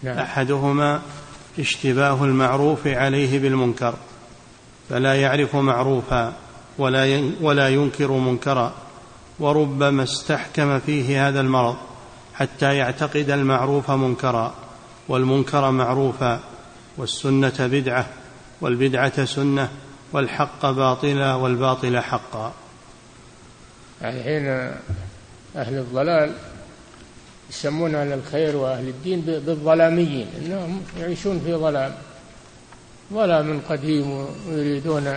[0.04, 0.18] نعم.
[0.18, 1.02] أحدهما
[1.60, 3.94] اشتباه المعروف عليه بالمنكر
[4.90, 6.34] فلا يعرف معروفا
[6.78, 8.74] ولا ولا ينكر منكرا
[9.40, 11.76] وربما استحكم فيه هذا المرض
[12.34, 14.54] حتى يعتقد المعروف منكرا
[15.08, 16.40] والمنكر معروفا
[16.98, 18.06] والسنة بدعة
[18.62, 19.70] والبدعة سنة
[20.14, 22.54] والحق باطلا والباطل حقا.
[24.02, 24.48] يعني حين
[25.56, 26.34] أهل الضلال
[27.50, 31.96] يسمون أهل الخير وأهل الدين بالظلاميين إنهم يعيشون في ظلام.
[33.14, 35.08] ظلام قديم ويريدون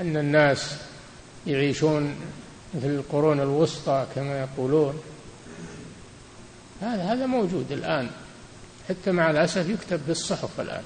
[0.00, 0.76] أن الناس
[1.46, 2.16] يعيشون
[2.74, 5.00] مثل القرون الوسطى كما يقولون.
[6.80, 8.10] هذا هذا موجود الآن.
[8.88, 10.82] حتى مع الأسف يكتب في الصحف الآن.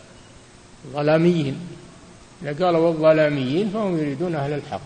[0.93, 1.78] ظلاميين.
[2.43, 4.81] إذا قالوا الظلاميين فهم يريدون أهل الحق.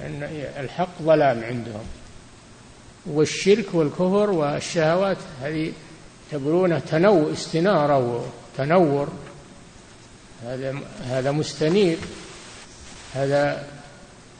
[0.00, 0.22] لأن
[0.58, 1.84] الحق ظلام عندهم.
[3.06, 5.72] والشرك والكفر والشهوات هذه
[6.32, 8.24] يعتبرونه تنو استنارة
[8.58, 9.08] وتنور.
[10.44, 10.74] هذا
[11.04, 11.98] هذا مستنير.
[13.14, 13.66] هذا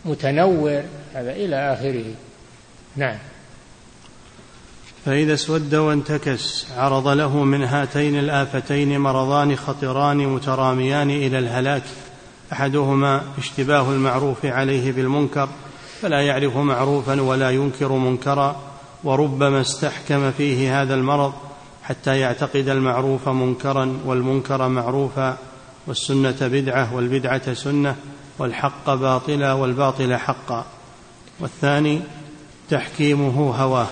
[0.04, 0.82] متنور.
[1.14, 2.14] هذا إلى آخره.
[2.96, 3.18] نعم.
[5.04, 11.82] فإذا اسود وانتكس عرض له من هاتين الآفتين مرضان خطران متراميان إلى الهلاك.
[12.52, 15.48] أحدهما اشتباه المعروف عليه بالمنكر
[16.02, 18.56] فلا يعرف معروفا ولا ينكر منكرا
[19.04, 21.32] وربما استحكم فيه هذا المرض
[21.82, 25.38] حتى يعتقد المعروف منكرا والمنكر معروفا
[25.86, 27.96] والسنة بدعة والبدعة سنة
[28.38, 30.64] والحق باطلا والباطل حقا.
[31.40, 32.00] والثاني
[32.70, 33.86] تحكيمه هواه.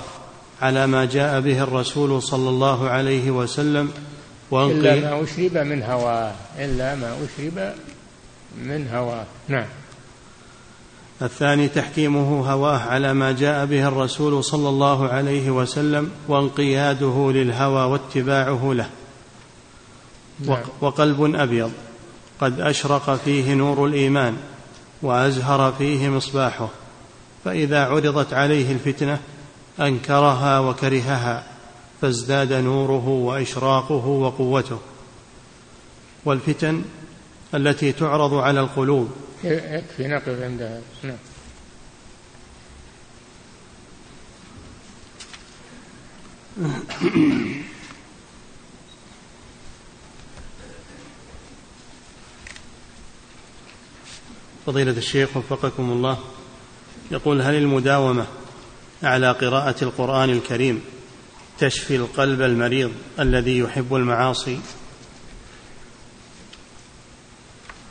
[0.63, 3.93] على ما جاء به الرسول صلى الله عليه وسلم
[4.53, 7.75] إلا ما أشرب من هواه إلا ما أشرب
[8.63, 9.67] من هواه نعم.
[11.23, 18.73] الثاني تحكيمه هواه على ما جاء به الرسول صلى الله عليه وسلم وانقياده للهوى واتباعه
[18.75, 18.91] له.
[20.41, 20.59] نعم.
[20.81, 21.73] وقلب أبيض.
[22.41, 24.37] قد أشرق فيه نور الإيمان
[25.03, 26.69] وأزهر فيه مصباحه.
[27.45, 29.19] فإذا عرضت عليه الفتنة
[29.81, 31.45] أنكرها وكرهها
[32.01, 34.79] فازداد نوره وإشراقه وقوته.
[36.25, 36.83] والفتن
[37.55, 39.11] التي تعرض على القلوب.
[39.45, 40.83] يكفي نقف عند هذا.
[41.03, 41.17] نعم.
[54.67, 56.19] فضيلة الشيخ وفقكم الله
[57.11, 58.27] يقول هل المداومة
[59.03, 60.83] على قراءة القرآن الكريم
[61.59, 64.61] تشفي القلب المريض الذي يحب المعاصي.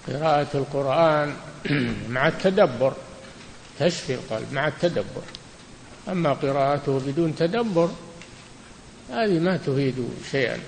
[0.07, 1.35] قراءة القرآن
[2.09, 2.93] مع التدبر
[3.79, 5.23] تشفي القلب مع التدبر.
[6.07, 7.89] أما قراءته بدون تدبر
[9.09, 10.59] هذه ما تفيد شيئا.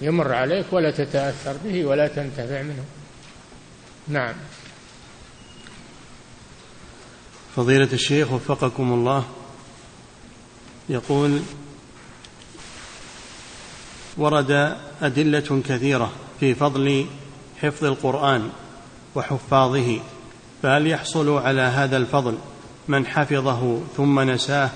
[0.00, 2.84] يمر عليك ولا تتأثر به ولا تنتفع منه.
[4.08, 4.34] نعم.
[7.56, 9.24] فضيلة الشيخ وفقكم الله.
[10.88, 11.40] يقول
[14.16, 17.06] ورد أدلة كثيرة في فضل
[17.60, 18.50] حفظ القرآن
[19.14, 20.00] وحفاظه
[20.62, 22.38] فهل يحصل على هذا الفضل
[22.88, 24.70] من حفظه ثم نساه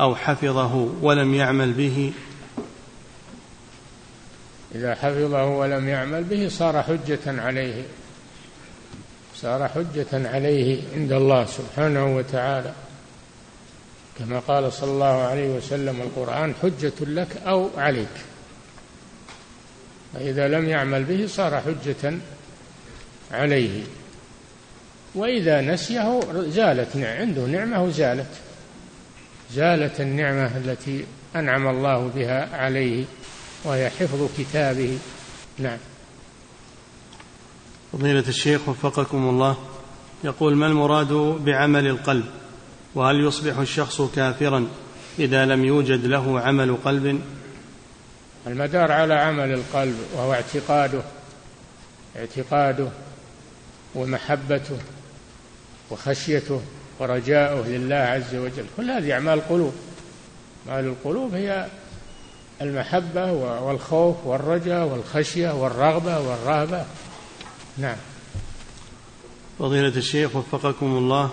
[0.00, 2.12] أو حفظه ولم يعمل به؟
[4.74, 7.84] إذا حفظه ولم يعمل به صار حجة عليه.
[9.42, 12.72] صار حجة عليه عند الله سبحانه وتعالى.
[14.18, 18.16] كما قال صلى الله عليه وسلم القرآن حجة لك أو عليك.
[20.14, 22.14] فإذا لم يعمل به صار حجة
[23.32, 23.82] عليه.
[25.14, 28.30] وإذا نسيه زالت عنده نعمة وزالت.
[29.52, 31.04] زالت النعمة التي
[31.36, 33.04] أنعم الله بها عليه
[33.64, 34.98] وهي حفظ كتابه.
[35.58, 35.78] نعم.
[37.92, 39.56] فضيلة الشيخ وفقكم الله
[40.24, 41.12] يقول ما المراد
[41.44, 42.24] بعمل القلب؟
[42.94, 44.68] وهل يصبح الشخص كافرا
[45.18, 47.20] إذا لم يوجد له عمل قلب؟
[48.46, 51.02] المدار على عمل القلب وهو اعتقاده
[52.16, 52.88] اعتقاده
[53.94, 54.78] ومحبته
[55.90, 56.60] وخشيته
[56.98, 58.64] ورجاؤه لله عز وجل.
[58.76, 59.74] كل هذه أعمال قلوب
[60.68, 61.66] أعمال القلوب هي
[62.62, 66.84] المحبة والخوف والرجاء والخشية والرغبة والرهبة.
[67.78, 67.96] نعم.
[69.58, 71.30] فضيلة الشيخ وفقكم الله.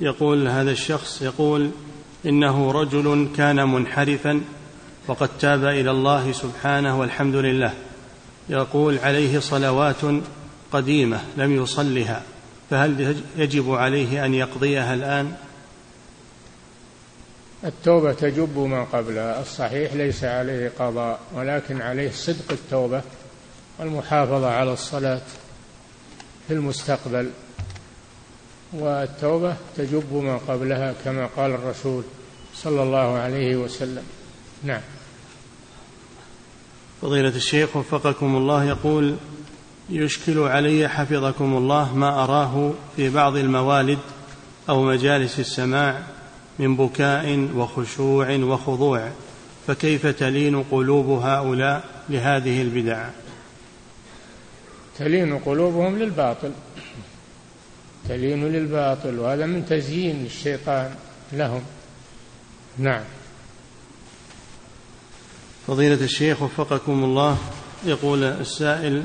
[0.00, 1.70] يقول هذا الشخص يقول
[2.26, 4.40] إنه رجل كان منحرفا
[5.08, 7.74] وقد تاب إلى الله سبحانه والحمد لله.
[8.48, 10.02] يقول عليه صلوات
[10.72, 12.22] قديمة لم يصلها
[12.70, 15.34] فهل يجب عليه أن يقضيها الآن؟
[17.64, 23.02] التوبة تجب ما قبلها الصحيح ليس عليه قضاء ولكن عليه صدق التوبة
[23.78, 25.20] والمحافظة على الصلاة
[26.48, 27.30] في المستقبل
[28.72, 32.02] والتوبة تجب ما قبلها كما قال الرسول
[32.54, 34.02] صلى الله عليه وسلم.
[34.64, 34.80] نعم.
[37.02, 39.16] فضيلة الشيخ وفقكم الله يقول
[39.90, 43.98] يشكل علي حفظكم الله ما أراه في بعض الموالد
[44.68, 46.02] أو مجالس السماع
[46.58, 49.10] من بكاء وخشوع وخضوع
[49.66, 53.08] فكيف تلين قلوب هؤلاء لهذه البدع؟
[54.98, 56.50] تلين قلوبهم للباطل.
[58.08, 60.94] تلين للباطل وهذا من تزيين الشيطان
[61.32, 61.62] لهم.
[62.78, 63.02] نعم.
[65.66, 67.38] فضيلة الشيخ وفقكم الله
[67.86, 69.04] يقول السائل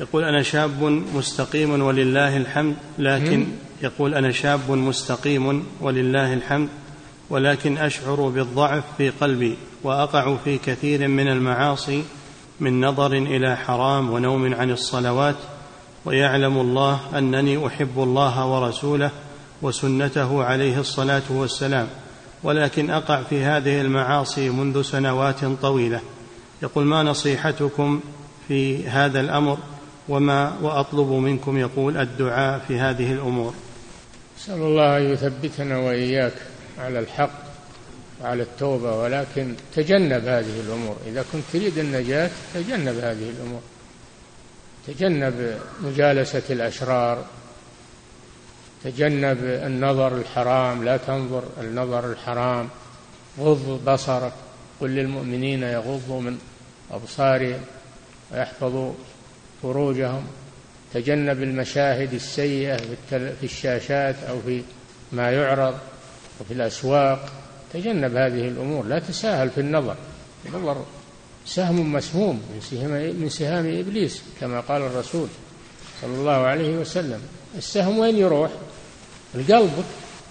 [0.00, 0.82] يقول أنا شاب
[1.14, 3.46] مستقيم ولله الحمد لكن
[3.82, 6.68] يقول أنا شاب مستقيم ولله الحمد
[7.30, 12.04] ولكن أشعر بالضعف في قلبي وأقع في كثير من المعاصي
[12.60, 15.36] من نظر إلى حرام ونوم عن الصلوات
[16.04, 19.10] ويعلم الله أنني أحب الله ورسوله
[19.62, 21.88] وسنته عليه الصلاة والسلام
[22.42, 26.00] ولكن أقع في هذه المعاصي منذ سنوات طويلة.
[26.62, 28.00] يقول ما نصيحتكم
[28.48, 29.58] في هذا الأمر؟
[30.08, 33.54] وما وأطلب منكم؟ يقول الدعاء في هذه الأمور.
[34.38, 36.34] نسال الله أن يثبتنا وإياك
[36.78, 37.47] على الحق
[38.22, 40.96] وعلى التوبة ولكن تجنب هذه الأمور.
[41.06, 43.60] إذا كنت تريد النجاة تجنب هذه الأمور.
[44.86, 47.24] تجنب مجالسة الأشرار.
[48.84, 50.84] تجنب النظر الحرام.
[50.84, 52.68] لا تنظر النظر الحرام.
[53.40, 54.32] غض بصرك.
[54.80, 56.38] قل للمؤمنين يغضوا من
[56.90, 57.60] أبصارهم
[58.32, 58.92] ويحفظوا
[59.62, 60.26] فروجهم.
[60.94, 62.76] تجنب المشاهد السيئة
[63.10, 64.62] في الشاشات أو في
[65.12, 65.78] ما يعرض
[66.40, 67.47] وفي الأسواق.
[67.72, 69.96] تجنب هذه الأمور لا تساهل في النظر.
[70.46, 70.84] النظر
[71.46, 75.28] سهم مسموم من سهام من سهام إبليس كما قال الرسول
[76.02, 77.20] صلى الله عليه وسلم.
[77.56, 78.50] السهم وين يروح؟
[79.34, 79.84] القلب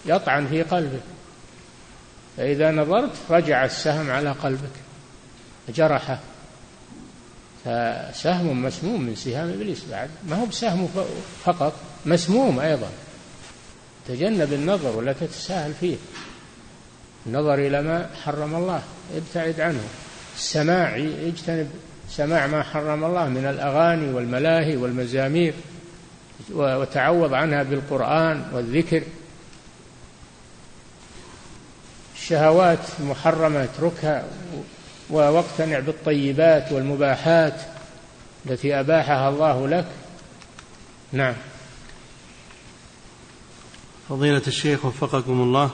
[0.05, 1.01] يطعن في قلبك
[2.37, 4.75] فإذا نظرت رجع السهم على قلبك
[5.69, 6.19] جرحه.
[7.65, 10.09] فسهم مسموم من سهام إبليس بعد.
[10.29, 10.89] ما هو بسهم
[11.45, 11.73] فقط
[12.05, 12.89] مسموم أيضا.
[14.07, 15.95] تجنب النظر ولا تتساهل فيه.
[17.27, 18.81] النظر إلى ما حرم الله
[19.15, 19.83] ابتعد عنه.
[20.35, 21.69] السماع اجتنب
[22.09, 25.53] سماع ما حرم الله من الأغاني والملاهي والمزامير
[26.49, 29.03] وتعوض عنها بالقرآن والذكر.
[32.15, 34.25] الشهوات المحرمه اتركها
[35.09, 37.61] واقتنع بالطيبات والمباحات
[38.45, 39.87] التي أباحها الله لك.
[41.11, 41.33] نعم.
[44.09, 45.71] فضيلة الشيخ وفقكم الله.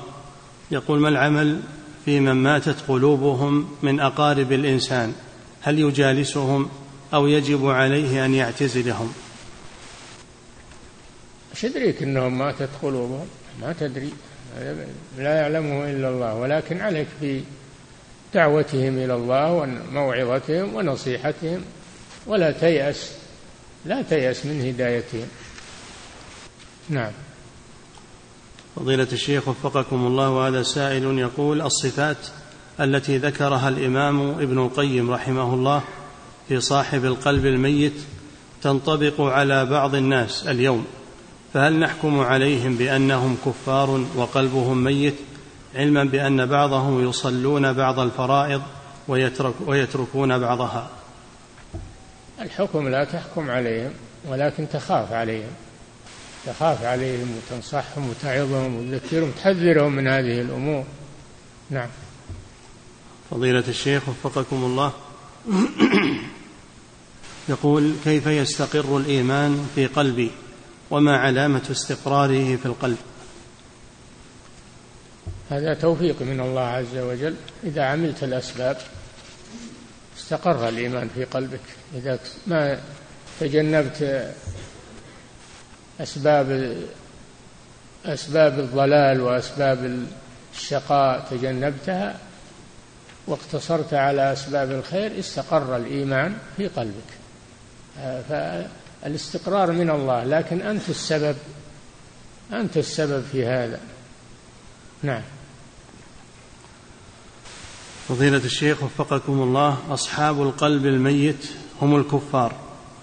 [0.72, 1.60] يقول ما العمل
[2.06, 5.14] في من ماتت قلوبهم من أقارب الإنسان؟
[5.62, 6.70] هل يجالسهم
[7.14, 9.14] أو يجب عليه أن يعتزلهم؟
[11.52, 11.66] إيش
[12.02, 13.28] إنهم ماتت قلوبهم؟
[13.62, 14.10] ما تدري.
[15.18, 17.42] لا يعلمه إلا الله ولكن عليك في
[18.34, 21.62] دعوتهم إلى الله وموعظتهم ونصيحتهم
[22.28, 23.12] ولا تيأس
[23.86, 25.28] لا تيأس من هدايتهم.
[26.90, 27.12] نعم.
[28.76, 32.18] فضيلة الشيخ وفقكم الله وهذا سائل يقول الصفات
[32.80, 35.82] التي ذكرها الإمام ابن القيم رحمه الله
[36.48, 37.94] في صاحب القلب الميت
[38.62, 40.86] تنطبق على بعض الناس اليوم
[41.54, 45.16] فهل نحكم عليهم بأنهم كفار وقلبهم ميت
[45.76, 48.62] علما بأن بعضهم يصلون بعض الفرائض
[49.08, 50.90] ويترك ويتركون بعضها؟
[52.42, 53.92] الحكم لا تحكم عليهم
[54.28, 55.52] ولكن تخاف عليهم.
[56.46, 60.86] تخاف عليهم وتنصحهم وتعظهم وتذكرهم تحذرهم من هذه الأمور.
[61.70, 61.90] نعم.
[63.32, 64.94] فضيلة الشيخ وفقكم الله.
[67.50, 70.32] يقول كيف يستقر الإيمان في قلبي؟
[70.92, 72.98] وما علامة استقراره في القلب؟
[75.50, 77.36] هذا توفيق من الله عز وجل.
[77.64, 78.78] إذا عملت الأسباب
[80.18, 81.60] استقر الإيمان في قلبك.
[81.96, 82.80] إذا ما
[83.40, 84.34] تجنبت
[86.02, 86.78] أسباب
[88.06, 90.06] أسباب الضلال وأسباب
[90.54, 92.18] الشقاء تجنبتها
[93.28, 97.24] واقتصرت على أسباب الخير استقر الإيمان في قلبك.
[98.30, 101.36] فالاستقرار من الله لكن أنت السبب
[102.54, 103.80] أنت السبب في هذا.
[105.04, 105.22] نعم.
[108.10, 111.46] فضيلة الشيخ وفقكم الله أصحاب القلب الميت
[111.82, 112.56] هم الكفار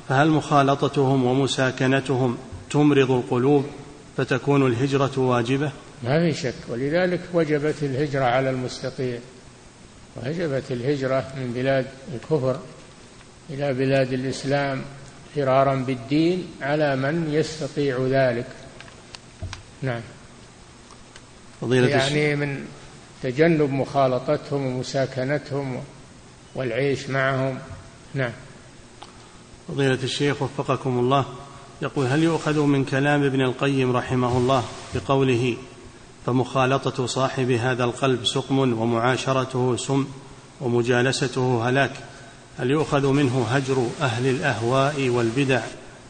[0.09, 2.39] فهل مخالطتهم ومساكنتهم
[2.71, 3.67] تمرض القلوب
[4.17, 6.55] فتكون الهجرة واجبة؟ ما في شك.
[6.69, 9.19] ولذلك وجبت الهجرة على المستطيع.
[10.17, 12.61] وجبت الهجرة من بلاد الكفر
[13.51, 14.83] إلى بلاد الإسلام
[15.35, 18.47] فرارا بالدين على من يستطيع ذلك.
[19.83, 20.01] نعم.
[21.61, 22.65] فضيلة يعني من
[23.23, 25.83] تجنب مخالطتهم ومساكنتهم
[26.55, 27.59] والعيش معهم.
[28.15, 28.33] نعم.
[29.69, 31.25] فضيلة الشيخ وفقكم الله.
[31.83, 34.65] يقول هل يؤخذ من كلام ابن القيم رحمه الله
[34.95, 35.57] بقوله
[36.27, 40.07] فمخالطة صاحب هذا القلب سقم ومعاشرته سم
[40.61, 41.93] ومجالسته هلاك.
[42.59, 45.61] هل يؤخذ منه هجر أهل الأهواء والبدع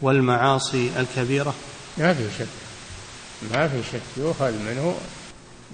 [0.02, 1.54] والمعاصي الكبيرة؟
[1.98, 2.46] ما في شك
[3.52, 4.94] ما في شك يؤخذ منه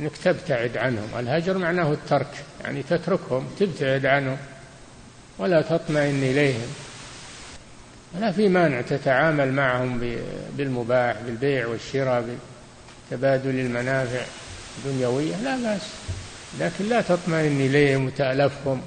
[0.00, 1.08] إنك تبتعد عنهم.
[1.18, 4.36] الهجر معناه الترك يعني تتركهم تبتعد عنهم
[5.38, 6.68] ولا تطمئن إليهم.
[8.20, 10.16] لا في مانع تتعامل معهم
[10.56, 12.38] بالمباح بالبيع والشراء
[13.10, 14.24] بتبادل المنافع
[14.78, 15.82] الدنيوية لا بأس.
[16.60, 18.82] لكن لا تطمئن إليهم وتألفهم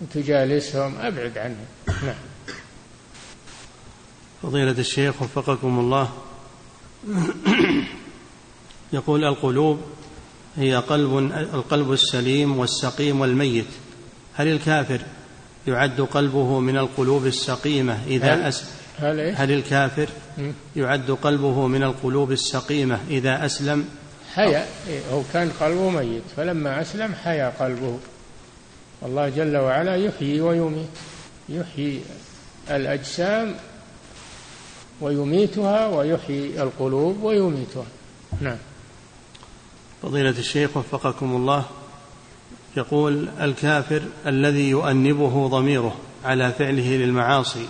[0.00, 1.66] وتجالسهم أبعد عنهم.
[1.88, 2.14] نعم.
[4.42, 6.12] فضيلة الشيخ وفقكم الله.
[8.92, 9.80] يقول القلوب
[10.56, 11.18] هي قلب
[11.54, 13.66] القلب السليم والسقيم والميت.
[14.34, 15.00] هل الكافر
[15.66, 17.98] يعد قلبه من القلوب السقيمة.
[18.06, 18.64] إذا هل, أس
[18.98, 20.08] هل, إيه؟ هل الكافر
[20.76, 23.88] يعد قلبه من القلوب السقيمة؟ إذا أسلم
[24.34, 27.98] حيا إيه، هو كان قلبه ميت فلما أسلم حيا قلبه.
[29.02, 30.88] الله جل وعلا يحيي ويميت.
[31.48, 32.00] يحيي
[32.70, 33.54] الأجسام
[35.00, 37.86] ويميتها ويحيي القلوب ويميتها.
[38.40, 38.56] نعم.
[40.02, 41.64] فضيلة الشيخ وفقكم الله.
[42.76, 47.66] يقول الكافر الذي يؤنبه ضميره على فعله للمعاصي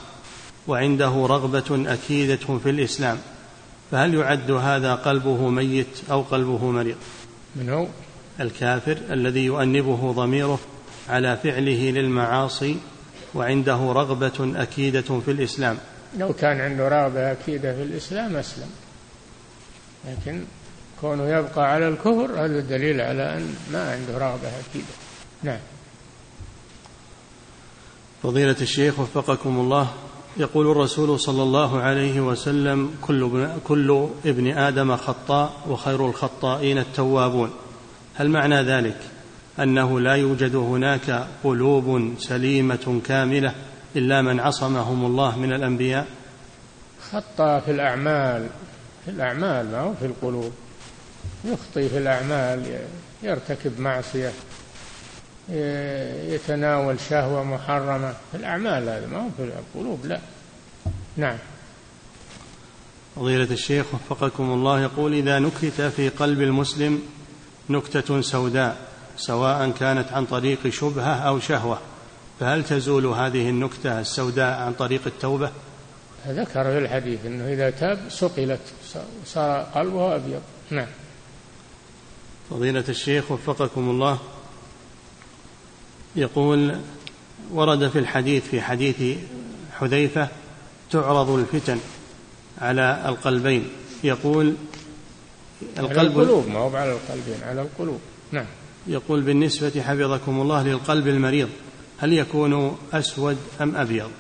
[0.69, 3.19] وعنده رغبة أكيدة في الإسلام
[3.91, 6.97] فهل يعد هذا قلبه ميت أو قلبه مريض؟
[7.57, 7.87] من هو؟
[8.41, 10.59] الكافر الذي يؤنبه ضميره
[11.09, 12.77] على فعله للمعاصي
[13.35, 15.79] وعنده رغبة أكيدة في الإسلام.
[16.19, 18.71] لو كان عنده رغبة أكيدة في الإسلام أسلم
[20.05, 20.45] لكن
[21.01, 24.95] كونه يبقى على الكفر هذا دليل على أن ما عنده رغبة أكيدة
[25.43, 25.59] نعم.
[28.23, 29.89] فضيلة الشيخ وفقكم الله
[30.37, 37.51] يقول الرسول صلى الله عليه وسلم كل ابن, كل ابن آدم خطاء وخير الخطائين التوابون.
[38.15, 38.97] هل معنى ذلك؟
[39.59, 43.55] أنه لا يوجد هناك قلوب سليمة كاملة
[43.97, 46.07] إلا من عصمهم الله من الأنبياء؟
[47.13, 48.47] خطأ في الأعمال
[49.05, 50.53] في الأعمال ما هو في القلوب.
[51.47, 52.81] يخطي في الأعمال
[53.23, 54.33] يرتكب معصية
[56.29, 58.15] يتناول شهوة محرمة.
[58.33, 59.43] في الأعمال هذا ما هو في
[59.75, 60.21] القلوب لا.
[61.17, 61.39] نعم.
[63.17, 67.03] فضيلة الشيخ وفقكم الله يقول إذا نكت في قلب المسلم
[67.71, 68.77] نكتة سوداء
[69.17, 71.79] سواء كانت عن طريق شبهة أو شهوة
[72.41, 75.51] فهل تزول هذه النكتة السوداء عن طريق التوبة؟
[76.29, 78.61] ذكر في الحديث أنه إذا تاب صقلت
[79.27, 80.41] صار قلبه أبيض.
[80.71, 80.87] نعم.
[82.51, 84.19] فضيلة الشيخ وفقكم الله.
[86.17, 86.81] يقول
[87.51, 89.19] ورد في الحديث في حديث
[89.73, 90.29] حذيفة
[90.91, 91.79] تعرض الفتن
[92.59, 93.69] على القلبين.
[94.05, 94.55] يقول
[95.79, 98.01] القلب على القلوب ما هو على القلبين على القلوب.
[98.33, 98.47] نعم.
[98.87, 101.49] يقول بالنسبة حفظكم الله للقلب المريض
[101.99, 104.11] هل يكون أسود أم أبيض؟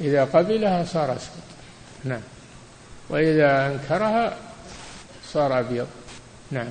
[0.00, 1.44] إذا قبلها صار أسود.
[2.04, 2.20] نعم.
[3.10, 4.36] وإذا أنكرها
[5.32, 5.86] صار أبيض.
[6.54, 6.68] نعم.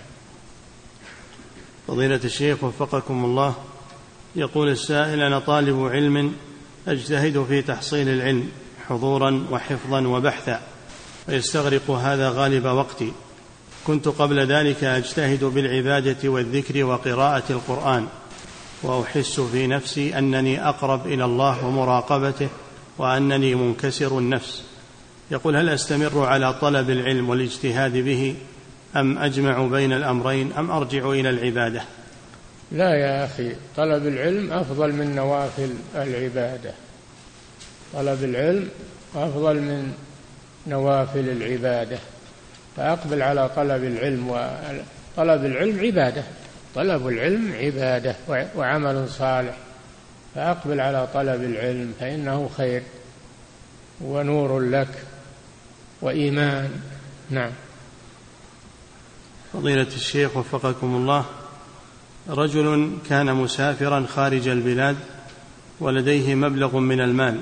[1.88, 3.56] فضيلة الشيخ وفقكم الله
[4.36, 6.34] يقول السائل أنا طالب علم
[6.88, 8.50] أجتهد في تحصيل العلم
[8.90, 10.62] حضورا وحفظا وبحثا
[11.30, 13.12] ويستغرق هذا غالب وقتي.
[13.88, 18.08] كنت قبل ذلك أجتهد بالعبادة والذكر وقراءة القرآن
[18.84, 22.50] وأحس في نفسي أنني أقرب إلى الله ومراقبته
[22.98, 24.64] وأنني منكسر النفس.
[25.32, 28.36] يقول هل أستمر على طلب العلم والاجتهاد به
[28.96, 31.82] أم أجمع بين الأمرين أم أرجع إلى العبادة؟
[32.72, 36.74] لا يا أخي طلب العلم أفضل من نوافل العبادة.
[37.94, 38.70] طلب العلم
[39.16, 39.94] أفضل من
[40.68, 41.98] نوافل العبادة.
[42.78, 46.24] فأقبل على طلب العلم وطلب العلم عبادة.
[46.76, 48.16] طلب العلم عبادة
[48.56, 49.58] وعمل صالح.
[50.36, 52.84] فأقبل على طلب العلم فإنه خير
[54.02, 55.04] ونور لك
[56.02, 56.72] وإيمان.
[57.30, 57.52] نعم.
[59.54, 61.26] فضيلة الشيخ وفقكم الله
[62.30, 64.95] رجل كان مسافرا خارج البلاد
[65.80, 67.39] ولديه مبلغ من المال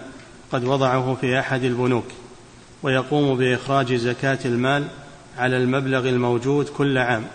[0.52, 2.06] قد وضعه في أحد البنوك
[2.84, 4.88] ويقوم بإخراج زكاة المال
[5.38, 7.26] على المبلغ الموجود كل عام.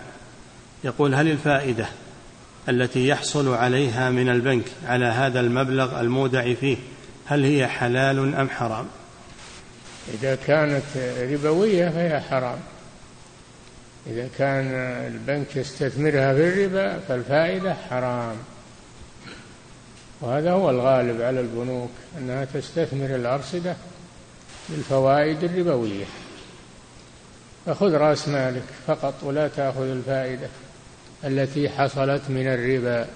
[0.83, 1.87] يقول هل الفائدة
[2.69, 6.77] التي يحصل عليها من البنك على هذا المبلغ المودع فيه
[7.25, 8.85] هل هي حلال أم حرام؟
[10.13, 10.83] إذا كانت
[11.31, 12.57] ربوية فهي حرام.
[14.11, 14.73] إذا كان
[15.13, 18.35] البنك يستثمرها في الربا فالفائدة حرام.
[20.21, 23.75] وهذا هو الغالب على البنوك أنها تستثمر الأرصدة
[24.69, 26.05] بالفوائد الربوية.
[27.65, 30.47] فخذ رأس مالك فقط ولا تأخذ الفائدة
[31.23, 33.07] التي حصلت من الربا.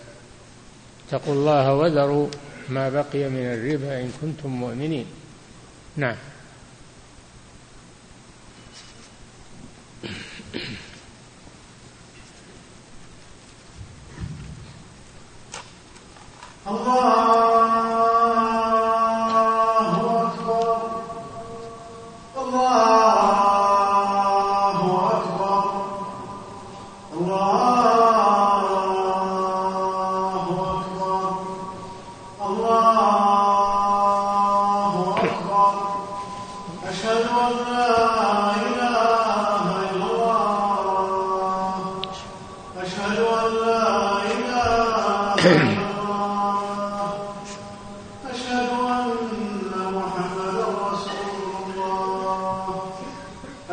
[1.07, 2.27] اتقوا الله وذروا
[2.69, 5.05] ما بقي من الربا إن كنتم مؤمنين.
[5.97, 6.15] نعم.
[16.67, 18.50] الله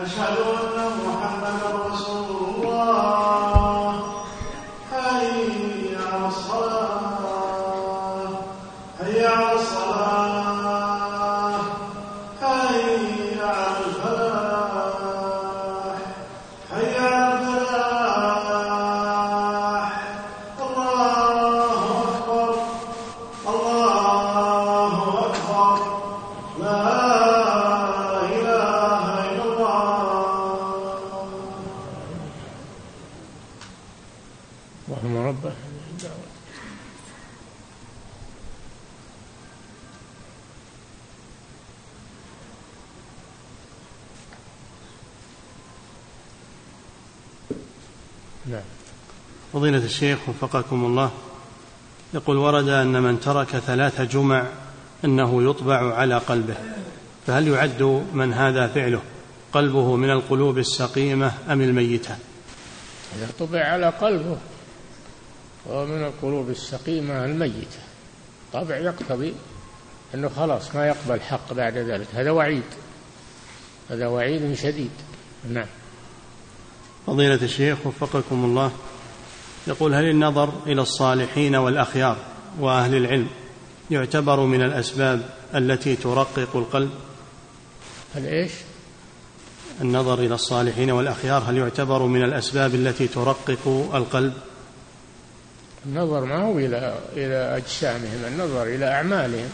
[0.08, 1.16] أشهد أن محمدا
[49.69, 51.11] فضيلة الشيخ وفقكم الله
[52.14, 54.47] يقول ورد أن من ترك ثلاث جمع
[55.05, 56.55] أنه يطبع على قلبه
[57.27, 59.03] فهل يعد من هذا فعله؟
[59.53, 62.16] قلبه من القلوب السقيمة أم الميتة؟
[63.16, 64.37] إذا طبع على قلبه
[65.66, 67.81] وهو من القلوب السقيمة الميتة.
[68.53, 69.35] طبع يقتضي
[70.14, 72.07] أنه خلاص ما يقبل الحق بعد ذلك.
[72.14, 72.62] هذا وعيد
[73.91, 74.91] هذا وعيد شديد.
[75.51, 75.69] نعم.
[77.07, 78.73] فضيلة الشيخ وفقكم الله
[79.69, 82.16] يقول هل النظر إلى الصالحين والأخيار
[82.61, 83.29] وأهل العلم
[83.91, 86.91] يعتبر من الأسباب التي ترقق القلب؟
[88.14, 88.53] هل إيش؟
[89.81, 94.33] النظر إلى الصالحين والأخيار هل يعتبر من الأسباب التي ترقق القلب؟
[95.87, 99.51] النظر ما هو إلى إلى أجسامهم النظر إلى أعمالهم.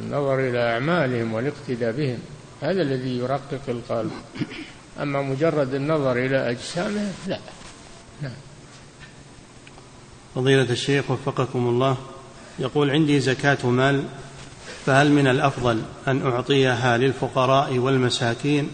[0.00, 2.18] النظر إلى أعمالهم والاقتداء بهم
[2.60, 4.10] هذا الذي يرقق القلب.
[5.00, 7.38] أما مجرد النظر إلى أجسامهم لا.
[8.22, 8.51] نعم.
[10.34, 11.96] فضيلة الشيخ وفقكم الله
[12.58, 14.04] يقول عندي زكاة مال
[14.86, 18.70] فهل من الأفضل أن أعطيها للفقراء والمساكين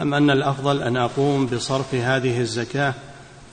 [0.00, 2.94] أم أن الأفضل أن أقوم بصرف هذه الزكاة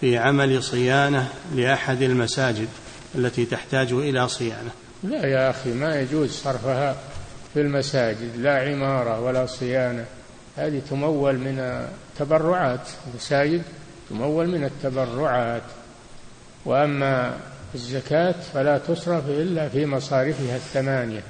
[0.02, 2.68] في عمل صيانة لأحد المساجد
[3.16, 4.72] التي تحتاج إلى صيانة؟
[5.04, 6.96] لا يا أخي ما يجوز صرفها
[7.54, 10.06] في المساجد لا عمارة ولا صيانة.
[10.58, 13.62] هذه تمول من التبرعات المساجد
[14.10, 15.64] تمول من التبرعات.
[16.66, 17.38] وأما
[17.76, 21.24] الزكاة فلا تصرف إلا في مصارفها الثمانية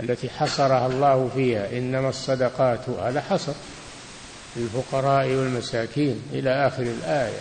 [0.00, 1.78] التي حصرها الله فيها.
[1.78, 3.52] إنما الصدقات هذا حصر
[4.56, 7.40] للفقراء والمساكين إلى آخر الآية.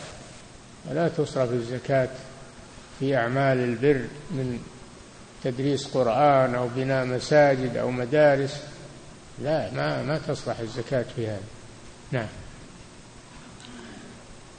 [0.89, 2.09] ولا تصرف الزكاة
[2.99, 4.59] في أعمال البر من
[5.43, 8.61] تدريس قرآن أو بناء مساجد أو مدارس.
[9.41, 11.41] لا ما ما تصلح الزكاة في هذا.
[12.11, 12.27] نعم.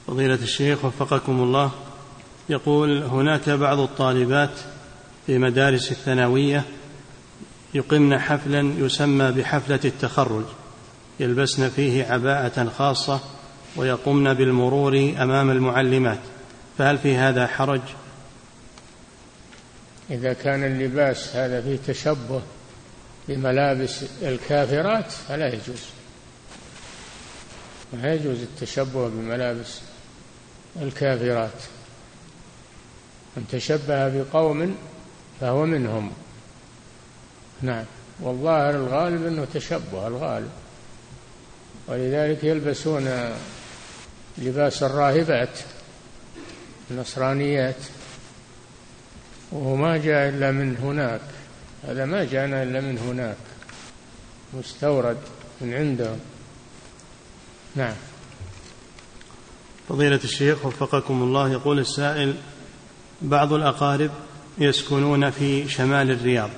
[0.09, 1.71] فضيلة الشيخ وفقكم الله
[2.49, 4.49] يقول هناك بعض الطالبات
[5.25, 6.63] في مدارس الثانوية
[7.73, 10.43] يقمن حفلا يسمى بحفلة التخرج
[11.19, 13.19] يلبسن فيه عباءة خاصة
[13.75, 16.19] ويقمن بالمرور أمام المعلمات
[16.77, 17.81] فهل في هذا حرج؟
[20.11, 22.41] إذا كان اللباس هذا فيه تشبه
[23.27, 25.85] بملابس الكافرات فلا يجوز.
[27.93, 29.88] لا يجوز التشبه بملابس
[30.81, 31.61] الكافرات.
[33.37, 34.77] من تشبه بقوم
[35.41, 36.11] فهو منهم.
[37.61, 37.85] نعم.
[38.19, 40.51] والظاهر الغالب أنه تشبه الغالب.
[41.87, 43.33] ولذلك يلبسون
[44.37, 45.59] لباس الراهبات
[46.91, 47.75] النصرانيات.
[49.51, 51.21] وهو ما جاء إلا من هناك.
[51.87, 53.37] هذا ما جاءنا إلا من هناك.
[54.53, 55.17] مستورد
[55.61, 56.19] من عندهم.
[57.75, 57.95] نعم.
[59.89, 62.33] فضيلة الشيخ وفقكم الله يقول السائل
[63.21, 64.11] بعض الأقارب
[64.57, 66.49] يسكنون في شمال الرياض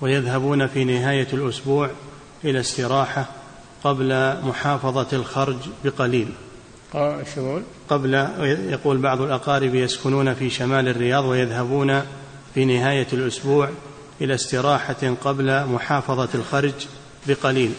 [0.00, 1.90] ويذهبون في نهاية الأسبوع
[2.44, 3.26] إلى استراحة
[3.84, 6.28] قبل محافظة الخرج بقليل.
[7.88, 8.14] قبل
[8.70, 12.02] يقول بعض الأقارب يسكنون في شمال الرياض ويذهبون
[12.54, 13.70] في نهاية الأسبوع
[14.20, 16.86] إلى استراحة قبل محافظة الخرج
[17.28, 17.72] بقليل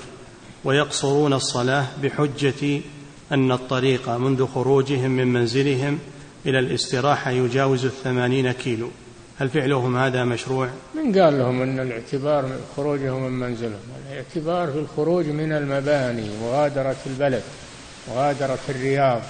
[0.63, 2.81] ويقصرون الصلاة بحجة
[3.33, 5.99] أن الطريق منذ خروجهم من منزلهم
[6.45, 8.89] إلى الاستراحة يجاوز الثمانين كيلو.
[9.39, 13.79] هل فعلهم هذا مشروع؟ من قال لهم أن الاعتبار من خروجهم من منزلهم؟
[14.11, 17.43] الاعتبار في الخروج من المباني مغادرة البلد
[18.09, 19.21] مغادرة الرياض.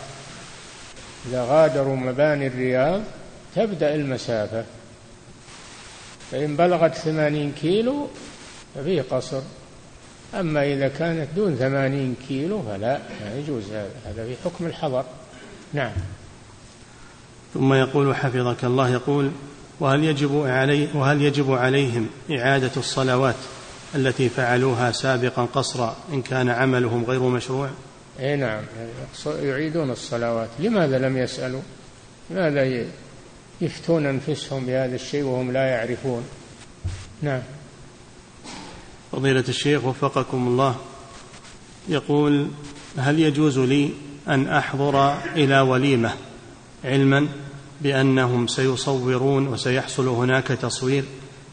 [1.30, 3.02] إذا غادروا مباني الرياض
[3.56, 4.66] تبدأ المسافة.
[6.32, 8.08] فإن بلغت ثمانين كيلو
[8.76, 9.42] ففيه قصر.
[10.39, 15.05] أما إذا كانت دون ثمانين كيلو فلا ما يجوز هذا هذا في حكم الحضر.
[15.73, 15.91] نعم.
[17.53, 19.31] ثم يقول حفظك الله يقول
[19.80, 23.35] وهل يجب علي وهل يجب عليهم إعادة الصلوات
[23.95, 27.69] التي فعلوها سابقا قصرا إن كان عملهم غير مشروع؟
[28.19, 28.61] إي نعم.
[29.26, 30.49] يعيدون الصلوات.
[30.60, 31.61] لماذا لم يسألوا؟
[32.30, 32.85] لماذا
[33.61, 36.23] يفتون أنفسهم بهذا الشيء وهم لا يعرفون؟
[37.22, 37.41] نعم.
[39.14, 40.76] فضيلة الشيخ وفقكم الله.
[41.90, 42.48] يقول
[42.98, 43.90] هل يجوز لي
[44.27, 46.14] أن أحضر إلى وليمة
[46.84, 47.27] علما
[47.81, 51.03] بأنهم سيصورون وسيحصل هناك تصوير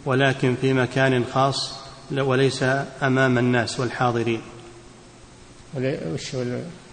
[0.07, 1.73] ولكن في مكان خاص
[2.12, 2.62] وليس
[3.03, 4.41] أمام الناس والحاضرين؟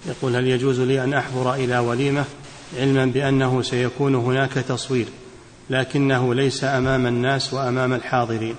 [0.05, 2.25] يقول هل يجوز لي أن أحضر إلى وليمة
[2.77, 5.05] علما بأنه سيكون هناك تصوير
[5.69, 8.55] لكنه ليس أمام الناس وأمام الحاضرين؟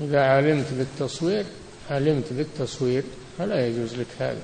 [0.00, 1.44] إذا علمت بالتصوير
[1.90, 3.04] علمت بالتصوير
[3.38, 4.42] فلا يجوز لك هذا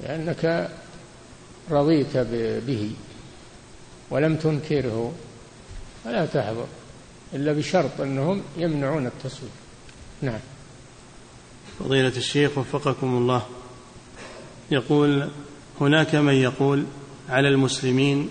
[0.00, 0.70] لأنك
[1.70, 2.16] رضيت
[2.66, 2.90] به
[4.10, 5.12] ولم تنكره
[6.04, 6.66] فلا تحضر
[7.34, 9.50] إلا بشرط أنهم يمنعون التصوير.
[10.22, 10.40] نعم.
[11.78, 13.42] فضيلة الشيخ وفقكم الله.
[14.70, 15.28] يقول
[15.80, 16.84] هناك من يقول
[17.28, 18.30] على المسلمين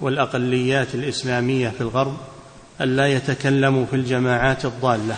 [0.00, 2.16] والأقليات الإسلامية في الغرب
[2.80, 5.16] ألا يتكلموا في الجماعات الضالة.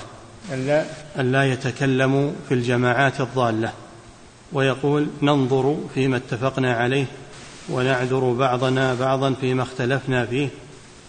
[0.53, 0.85] ألا
[1.19, 3.73] ألا يتكلموا في الجماعات الضالة.
[4.53, 7.07] ويقول ننظر فيما اتفقنا عليه
[7.69, 10.49] ونعذر بعضنا بعضا فيما اختلفنا فيه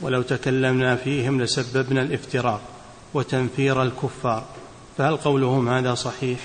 [0.02, 2.62] ولو تكلمنا فيهم لسببنا الافتراق
[3.14, 4.46] وتنفير الكفار.
[4.98, 6.40] فهل قولهم هذا صحيح؟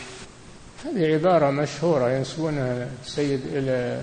[0.85, 4.03] هذه عبارة مشهورة ينسبونها السيد إلى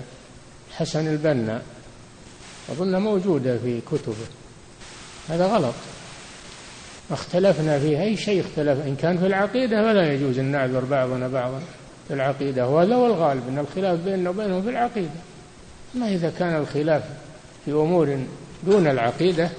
[0.72, 1.62] حسن البنا
[2.72, 4.26] أظنها موجودة في كتبه.
[5.28, 5.74] هذا غلط.
[7.10, 8.86] اختلفنا في أي شيء اختلف.
[8.86, 11.60] إن كان في العقيدة فلا يجوز أن نعذر بعضنا بعضا.
[12.08, 15.10] في العقيدة وهذا هو الغالب أن الخلاف بيننا وبينهم في العقيدة.
[15.94, 17.02] ما إذا كان الخلاف
[17.64, 18.18] في أمور
[18.66, 19.50] دون العقيدة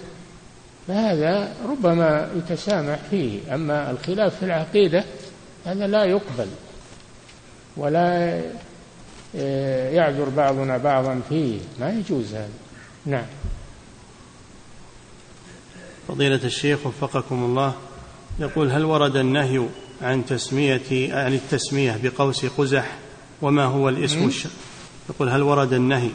[0.88, 3.56] فهذا ربما يتسامح فيه.
[3.56, 5.04] أما الخلاف في العقيدة
[5.66, 6.48] هذا لا يقبل
[7.78, 8.42] ولا
[9.38, 11.60] آه، يعذر بعضنا بعضا فيه.
[11.80, 12.50] ما يجوز هذا.
[13.06, 13.26] نعم.
[16.08, 17.74] فضيلة الشيخ وفقكم الله
[18.40, 19.68] يقول هل ورد النهي
[20.02, 22.98] عن تسمية عن التسمية بقوس قزح
[23.42, 24.56] وما هو الاسم الشرعي
[25.10, 26.10] يقول هل ورد النهي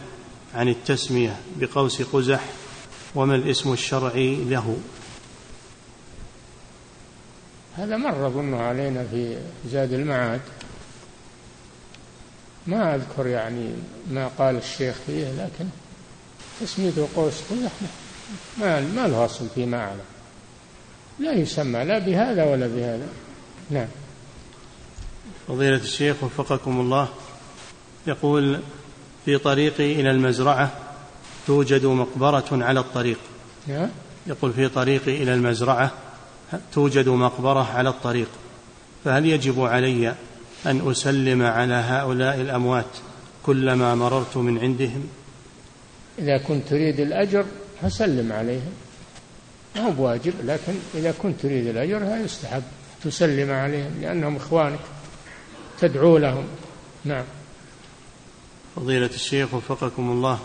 [0.55, 2.45] عن التسمية بقوس قزح
[3.15, 4.77] وما الاسم الشرعي له؟
[7.77, 9.39] هذا مر أظنه علينا في
[9.71, 10.41] زاد المعاد.
[12.67, 13.71] ما أذكر يعني
[14.11, 15.69] ما قال الشيخ فيه لكن
[16.61, 17.73] تسميته قوس قزح
[18.59, 20.01] ما ما له أصل فيما أعلم.
[21.19, 23.09] لا يسمى لا بهذا ولا بهذا.
[23.71, 23.89] نعم.
[25.49, 27.09] فضيلة الشيخ وفقكم الله
[28.07, 28.61] يقول
[29.25, 30.71] في طريقي إلى المزرعة
[31.47, 33.19] توجد مقبرة على الطريق.
[33.67, 33.89] نعم.
[34.27, 35.93] يقول في طريقي إلى المزرعة
[36.73, 38.29] توجد مقبرة على الطريق
[39.05, 40.15] فهل يجب علي
[40.67, 42.87] أن أسلم على هؤلاء الأموات
[43.43, 45.09] كلما مررت من عندهم؟
[46.19, 47.45] إذا كنت تريد الأجر
[47.83, 48.73] فسلم عليهم
[49.77, 52.63] ما هو بواجب لكن إذا كنت تريد الأجر يستحب
[53.05, 54.81] تسلم عليهم لأنهم إخوانك
[55.81, 56.45] تدعو لهم.
[57.05, 57.25] نعم.
[58.77, 60.39] فضيلة الشيخ وفقكم الله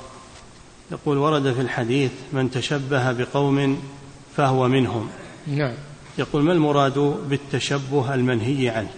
[0.91, 3.83] يقول ورد في الحديث من تشبه بقوم
[4.37, 5.09] فهو منهم.
[5.47, 5.73] نعم.
[6.17, 6.99] يقول ما المراد
[7.29, 8.91] بالتشبه المنهي عنه؟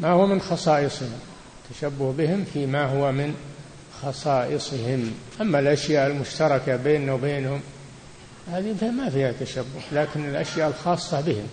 [0.00, 1.18] ما هو من خصائصهم؟
[1.70, 3.34] تشبه بهم فيما هو من
[4.02, 5.14] خصائصهم.
[5.40, 7.60] أما الأشياء المشتركة بيننا وبينهم
[8.52, 11.46] هذه ما فيها تشبه لكن الأشياء الخاصة بهم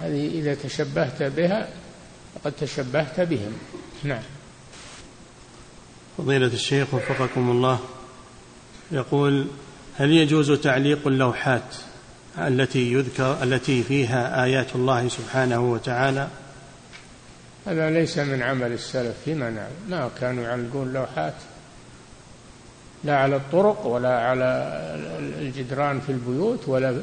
[0.00, 1.68] هذه إذا تشبهت بها
[2.34, 3.52] فقد تشبهت بهم.
[4.04, 4.22] نعم.
[6.18, 7.78] فضيلة الشيخ وفقكم الله
[8.92, 9.46] يقول
[9.96, 11.74] هل يجوز تعليق اللوحات
[12.38, 16.28] التي يذكر التي فيها آيات الله سبحانه وتعالى؟
[17.66, 21.34] هذا ليس من عمل السلف فيما نعلم؟ ما كانوا يعلقون لوحات.
[23.04, 24.70] لا على الطرق ولا على
[25.40, 27.02] الجدران في البيوت ولا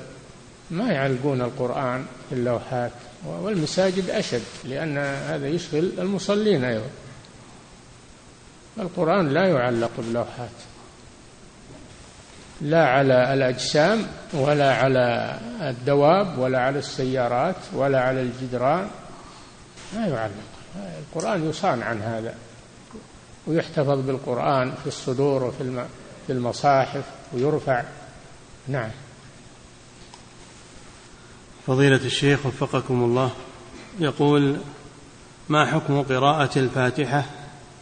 [0.72, 2.91] ما يعلقون القرآن في اللوحات
[3.26, 6.90] والمساجد أشد لأن هذا يشغل المصلين أيضا.
[8.80, 10.49] القرآن لا يعلق بلوحات
[12.61, 18.88] لا على الأجسام ولا على الدواب ولا على السيارات ولا على الجدران.
[19.95, 20.32] ما يعلق.
[20.76, 22.36] القرآن يصان عن هذا.
[23.52, 25.86] ويحتفظ بالقرآن في الصدور وفي
[26.28, 27.03] في المصاحف
[27.34, 27.84] ويرفع.
[28.68, 28.90] نعم.
[31.68, 33.32] فضيلة الشيخ وفقكم الله
[33.99, 34.57] يقول
[35.49, 37.26] ما حكم قراءة الفاتحة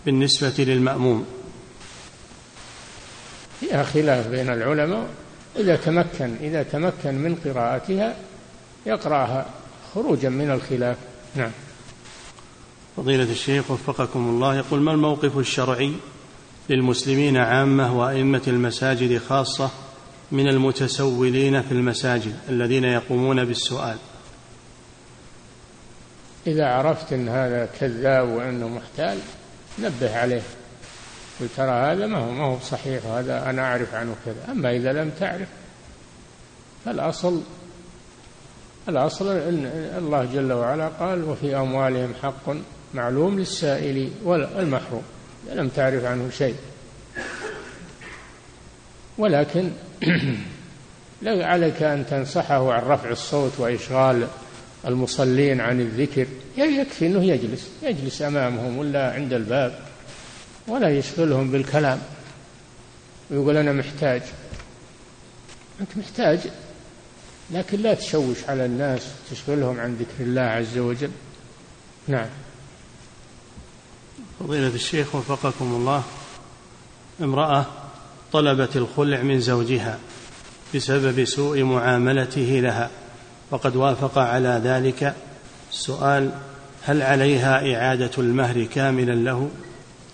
[0.06, 1.26] بالنسبة للمأموم؟
[3.60, 5.08] فيها خلاف بين العلماء.
[5.56, 8.16] إذا تمكن إذا تمكن من قراءتها
[8.86, 9.46] يقرأها
[9.94, 10.98] خروجا من الخلاف.
[11.36, 11.52] نعم.
[12.98, 15.94] فضيلة الشيخ وفقكم الله يقول ما الموقف الشرعي
[16.70, 19.70] للمسلمين عامة وأئمة المساجد خاصة
[20.32, 23.98] من المتسولين في المساجد الذين يقومون بالسؤال؟
[26.48, 29.18] إذا عرفت أن هذا كذاب وأنه محتال
[29.80, 30.42] نبه عليه
[31.40, 34.94] قل ترى هذا ما هو ما هو صحيح هذا أنا أعرف عنه كذا أما إذا
[34.94, 35.48] لم تعرف
[36.86, 37.42] فالأصل
[38.90, 39.66] الأصل أن
[39.98, 42.56] الله جل وعلا قال وفي أموالهم حق
[42.94, 45.04] معلوم للسائل والمحروم
[45.54, 46.56] لم تعرف عنه شيء.
[49.18, 49.72] ولكن
[51.22, 54.28] لا عليك أن تنصحه عن رفع الصوت وإشغال
[54.86, 56.28] المصلين عن الذكر.
[56.58, 59.80] يكفي أنه يجلس يجلس أمامهم ولا عند الباب
[60.68, 62.00] ولا يشغلهم بالكلام.
[63.32, 64.22] ويقول أنا محتاج.
[65.82, 66.40] أنت محتاج
[67.52, 71.12] لكن لا تشوش على الناس تشغلهم عن ذكر الله عز وجل.
[72.08, 72.30] نعم.
[74.40, 76.04] فضيلة الشيخ وفقكم الله
[77.22, 77.66] امرأة
[78.32, 80.00] طلبت الخلع من زوجها
[80.76, 82.90] بسبب سوء معاملته لها
[83.52, 85.16] وقد وافق على ذلك
[85.72, 86.32] السؤال
[86.84, 89.50] هل عليها إعادة المهر كاملا له؟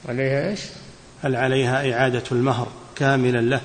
[0.10, 0.60] عليها إيش؟
[1.24, 3.62] هل عليها إعادة المهر كاملا له؟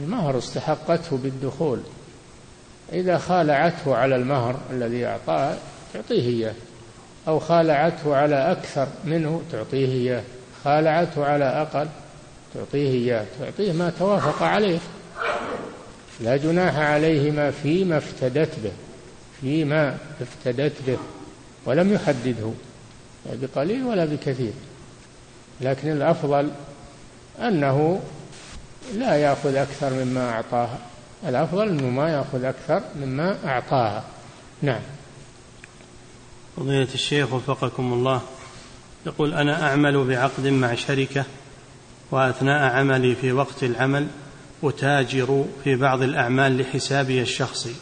[0.00, 1.80] المهر استحقته بالدخول.
[2.92, 5.56] إذا خالعته على المهر الذي أعطاه
[5.94, 6.54] تعطيه إياه.
[7.30, 10.22] أو خالعته على أكثر منه تعطيه إياه.
[10.64, 11.88] خالعته على أقل
[12.54, 13.24] تعطيه إياه.
[13.40, 14.78] تعطيه ما توافق عليه.
[16.20, 18.72] لا جناح عليهما فيما افتدت به
[19.40, 20.98] فيما افتدت به
[21.64, 22.52] ولم يحدده
[23.26, 24.52] لا بقليل ولا بكثير.
[25.60, 26.50] لكن الأفضل
[27.40, 28.00] أنه
[28.94, 30.78] لا يأخذ أكثر مما أعطاها.
[31.28, 34.04] الأفضل أنه ما يأخذ أكثر مما أعطاها.
[34.62, 34.80] نعم.
[36.60, 38.22] فضيلة الشيخ وفقكم الله.
[39.06, 41.24] يقول أنا أعمل بعقد مع شركة
[42.10, 44.06] وأثناء عملي في وقت العمل
[44.62, 47.74] أتاجر في بعض الأعمال لحسابي الشخصي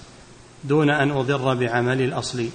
[0.64, 2.48] دون أن أضر بعملي الأصلي.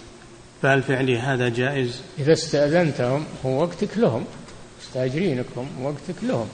[0.61, 4.25] فهل فعلي هذا جائز؟ إذا استأذنتهم هو وقتك لهم
[4.81, 6.47] مستأجرينكم وقتك لهم.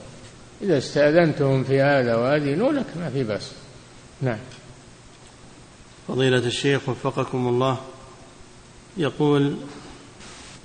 [0.62, 3.52] إذا استأذنتهم في هذا وأذنوا لك ما في بأس.
[4.22, 4.38] نعم.
[6.08, 7.78] فضيلة الشيخ وفقكم الله.
[8.96, 9.56] يقول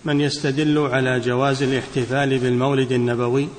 [0.06, 3.49] من يستدل على جواز الاحتفال بالمولد النبوي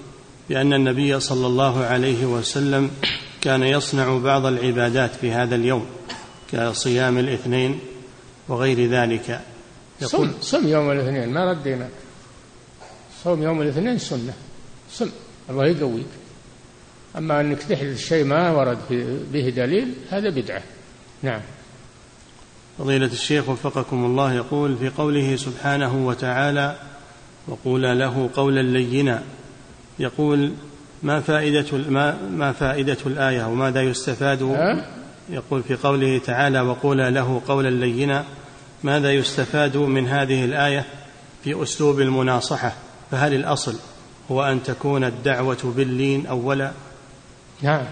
[0.49, 2.91] بأن النبي صلى الله عليه وسلم
[3.41, 5.87] كان يصنع بعض العبادات في هذا اليوم
[6.53, 7.81] كصيام الاثنين
[8.49, 9.41] وغير ذلك.
[10.03, 11.89] يقول صم, صم يوم الاثنين ما ردينا.
[13.25, 14.35] صوم يوم الاثنين سنة.
[14.93, 15.11] صم
[15.51, 16.07] الله يقويك.
[17.19, 18.79] أما أنك تحدث شيء ما ورد
[19.33, 20.63] به دليل هذا بدعة.
[21.23, 21.41] نعم.
[22.79, 26.77] فضيلة الشيخ وفقكم الله يقول في قوله سبحانه وتعالى
[27.49, 29.23] وقولا له قولا لينا
[29.99, 30.53] يقول
[31.03, 34.43] ما فائدة ما, ما فائدة الآية وماذا يستفاد؟
[35.31, 38.25] يقول في قوله تعالى وقولا له قولا لينا
[38.85, 40.85] ماذا يستفاد من هذه الآية؟
[41.45, 42.73] في أسلوب المناصحة
[43.11, 43.75] فهل الأصل
[44.31, 46.73] هو أن تكون الدعوة باللين أولا؟
[47.63, 47.85] نعم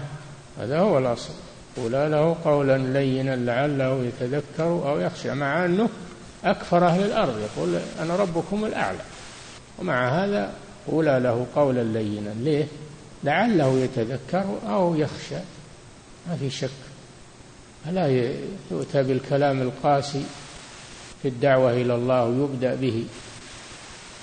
[0.59, 1.33] هذا هو الأصل.
[1.77, 5.89] قولا له قولا لينا لعله يتذكر أو يخشى مع أنه
[6.43, 8.99] أكفر أهل الأرض يقول أنا ربكم الأعلى.
[9.79, 10.53] ومع هذا
[10.91, 12.67] قولا له قولا لينا ليه؟
[13.23, 15.35] لعله يتذكر أو يخشى.
[16.27, 16.69] ما في شك.
[17.85, 18.07] فلا
[18.71, 20.23] يؤتى بالكلام القاسي
[21.21, 23.05] في الدعوة إلى الله ويبدأ به.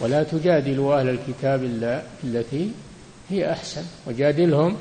[0.00, 2.70] ولا تجادلوا أهل الكتاب إلا التي
[3.30, 4.76] هي أحسن وجادلهم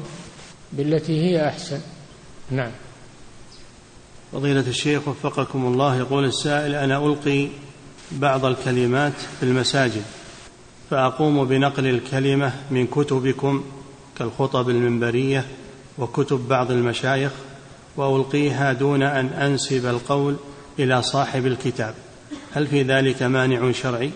[0.73, 1.79] بالتي هي أحسن.
[2.51, 2.71] نعم
[4.31, 7.47] فضيلة الشيخ وفقكم الله يقول السائل أنا ألقي
[8.11, 10.03] بعض الكلمات في المساجد
[10.89, 13.63] فأقوم بنقل الكلمة من كتبكم
[14.17, 15.45] كالخطب المنبرية
[15.97, 17.31] وكتب بعض المشايخ
[17.97, 20.35] وألقيها دون أن أنسب القول
[20.79, 21.93] إلى صاحب الكتاب
[22.53, 24.11] هل في ذلك مانع شرعي؟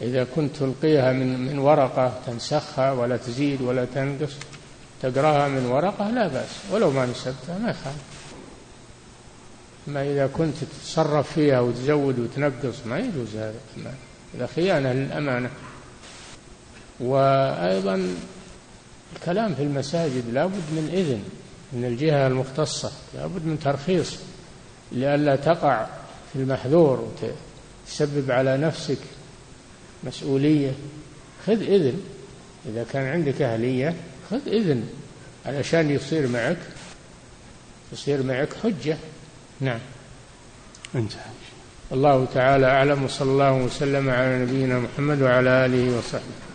[0.00, 4.36] إذا كنت تلقيها من من ورقة تنسخها ولا تزيد ولا تنقص
[5.02, 8.02] تقراها من ورقة لا بأس ولو ما نسبتها ما يخالف.
[9.88, 13.54] أما إذا كنت تتصرف فيها وتزود وتنقص ما يجوز هذا.
[14.34, 15.50] هذا خيانة للأمانة.
[17.00, 18.14] وأيضا
[19.16, 21.22] الكلام في المساجد لابد من إذن
[21.72, 24.16] من الجهة المختصة لابد من ترخيص
[24.92, 25.86] لئلا تقع
[26.32, 27.12] في المحذور
[27.86, 28.98] تسبب على نفسك
[30.04, 30.72] مسؤولية.
[31.46, 32.02] خذ إذن.
[32.66, 33.94] إذا كان عندك أهلية
[34.30, 34.88] خذ إذن
[35.46, 36.58] علشان يصير معك
[37.92, 38.96] يصير معك حجة.
[39.60, 39.80] نعم.
[40.94, 41.20] انتهى.
[41.92, 46.47] الله تعالى أعلم وصلى الله وسلم على نبينا محمد وعلى آله وصحبه.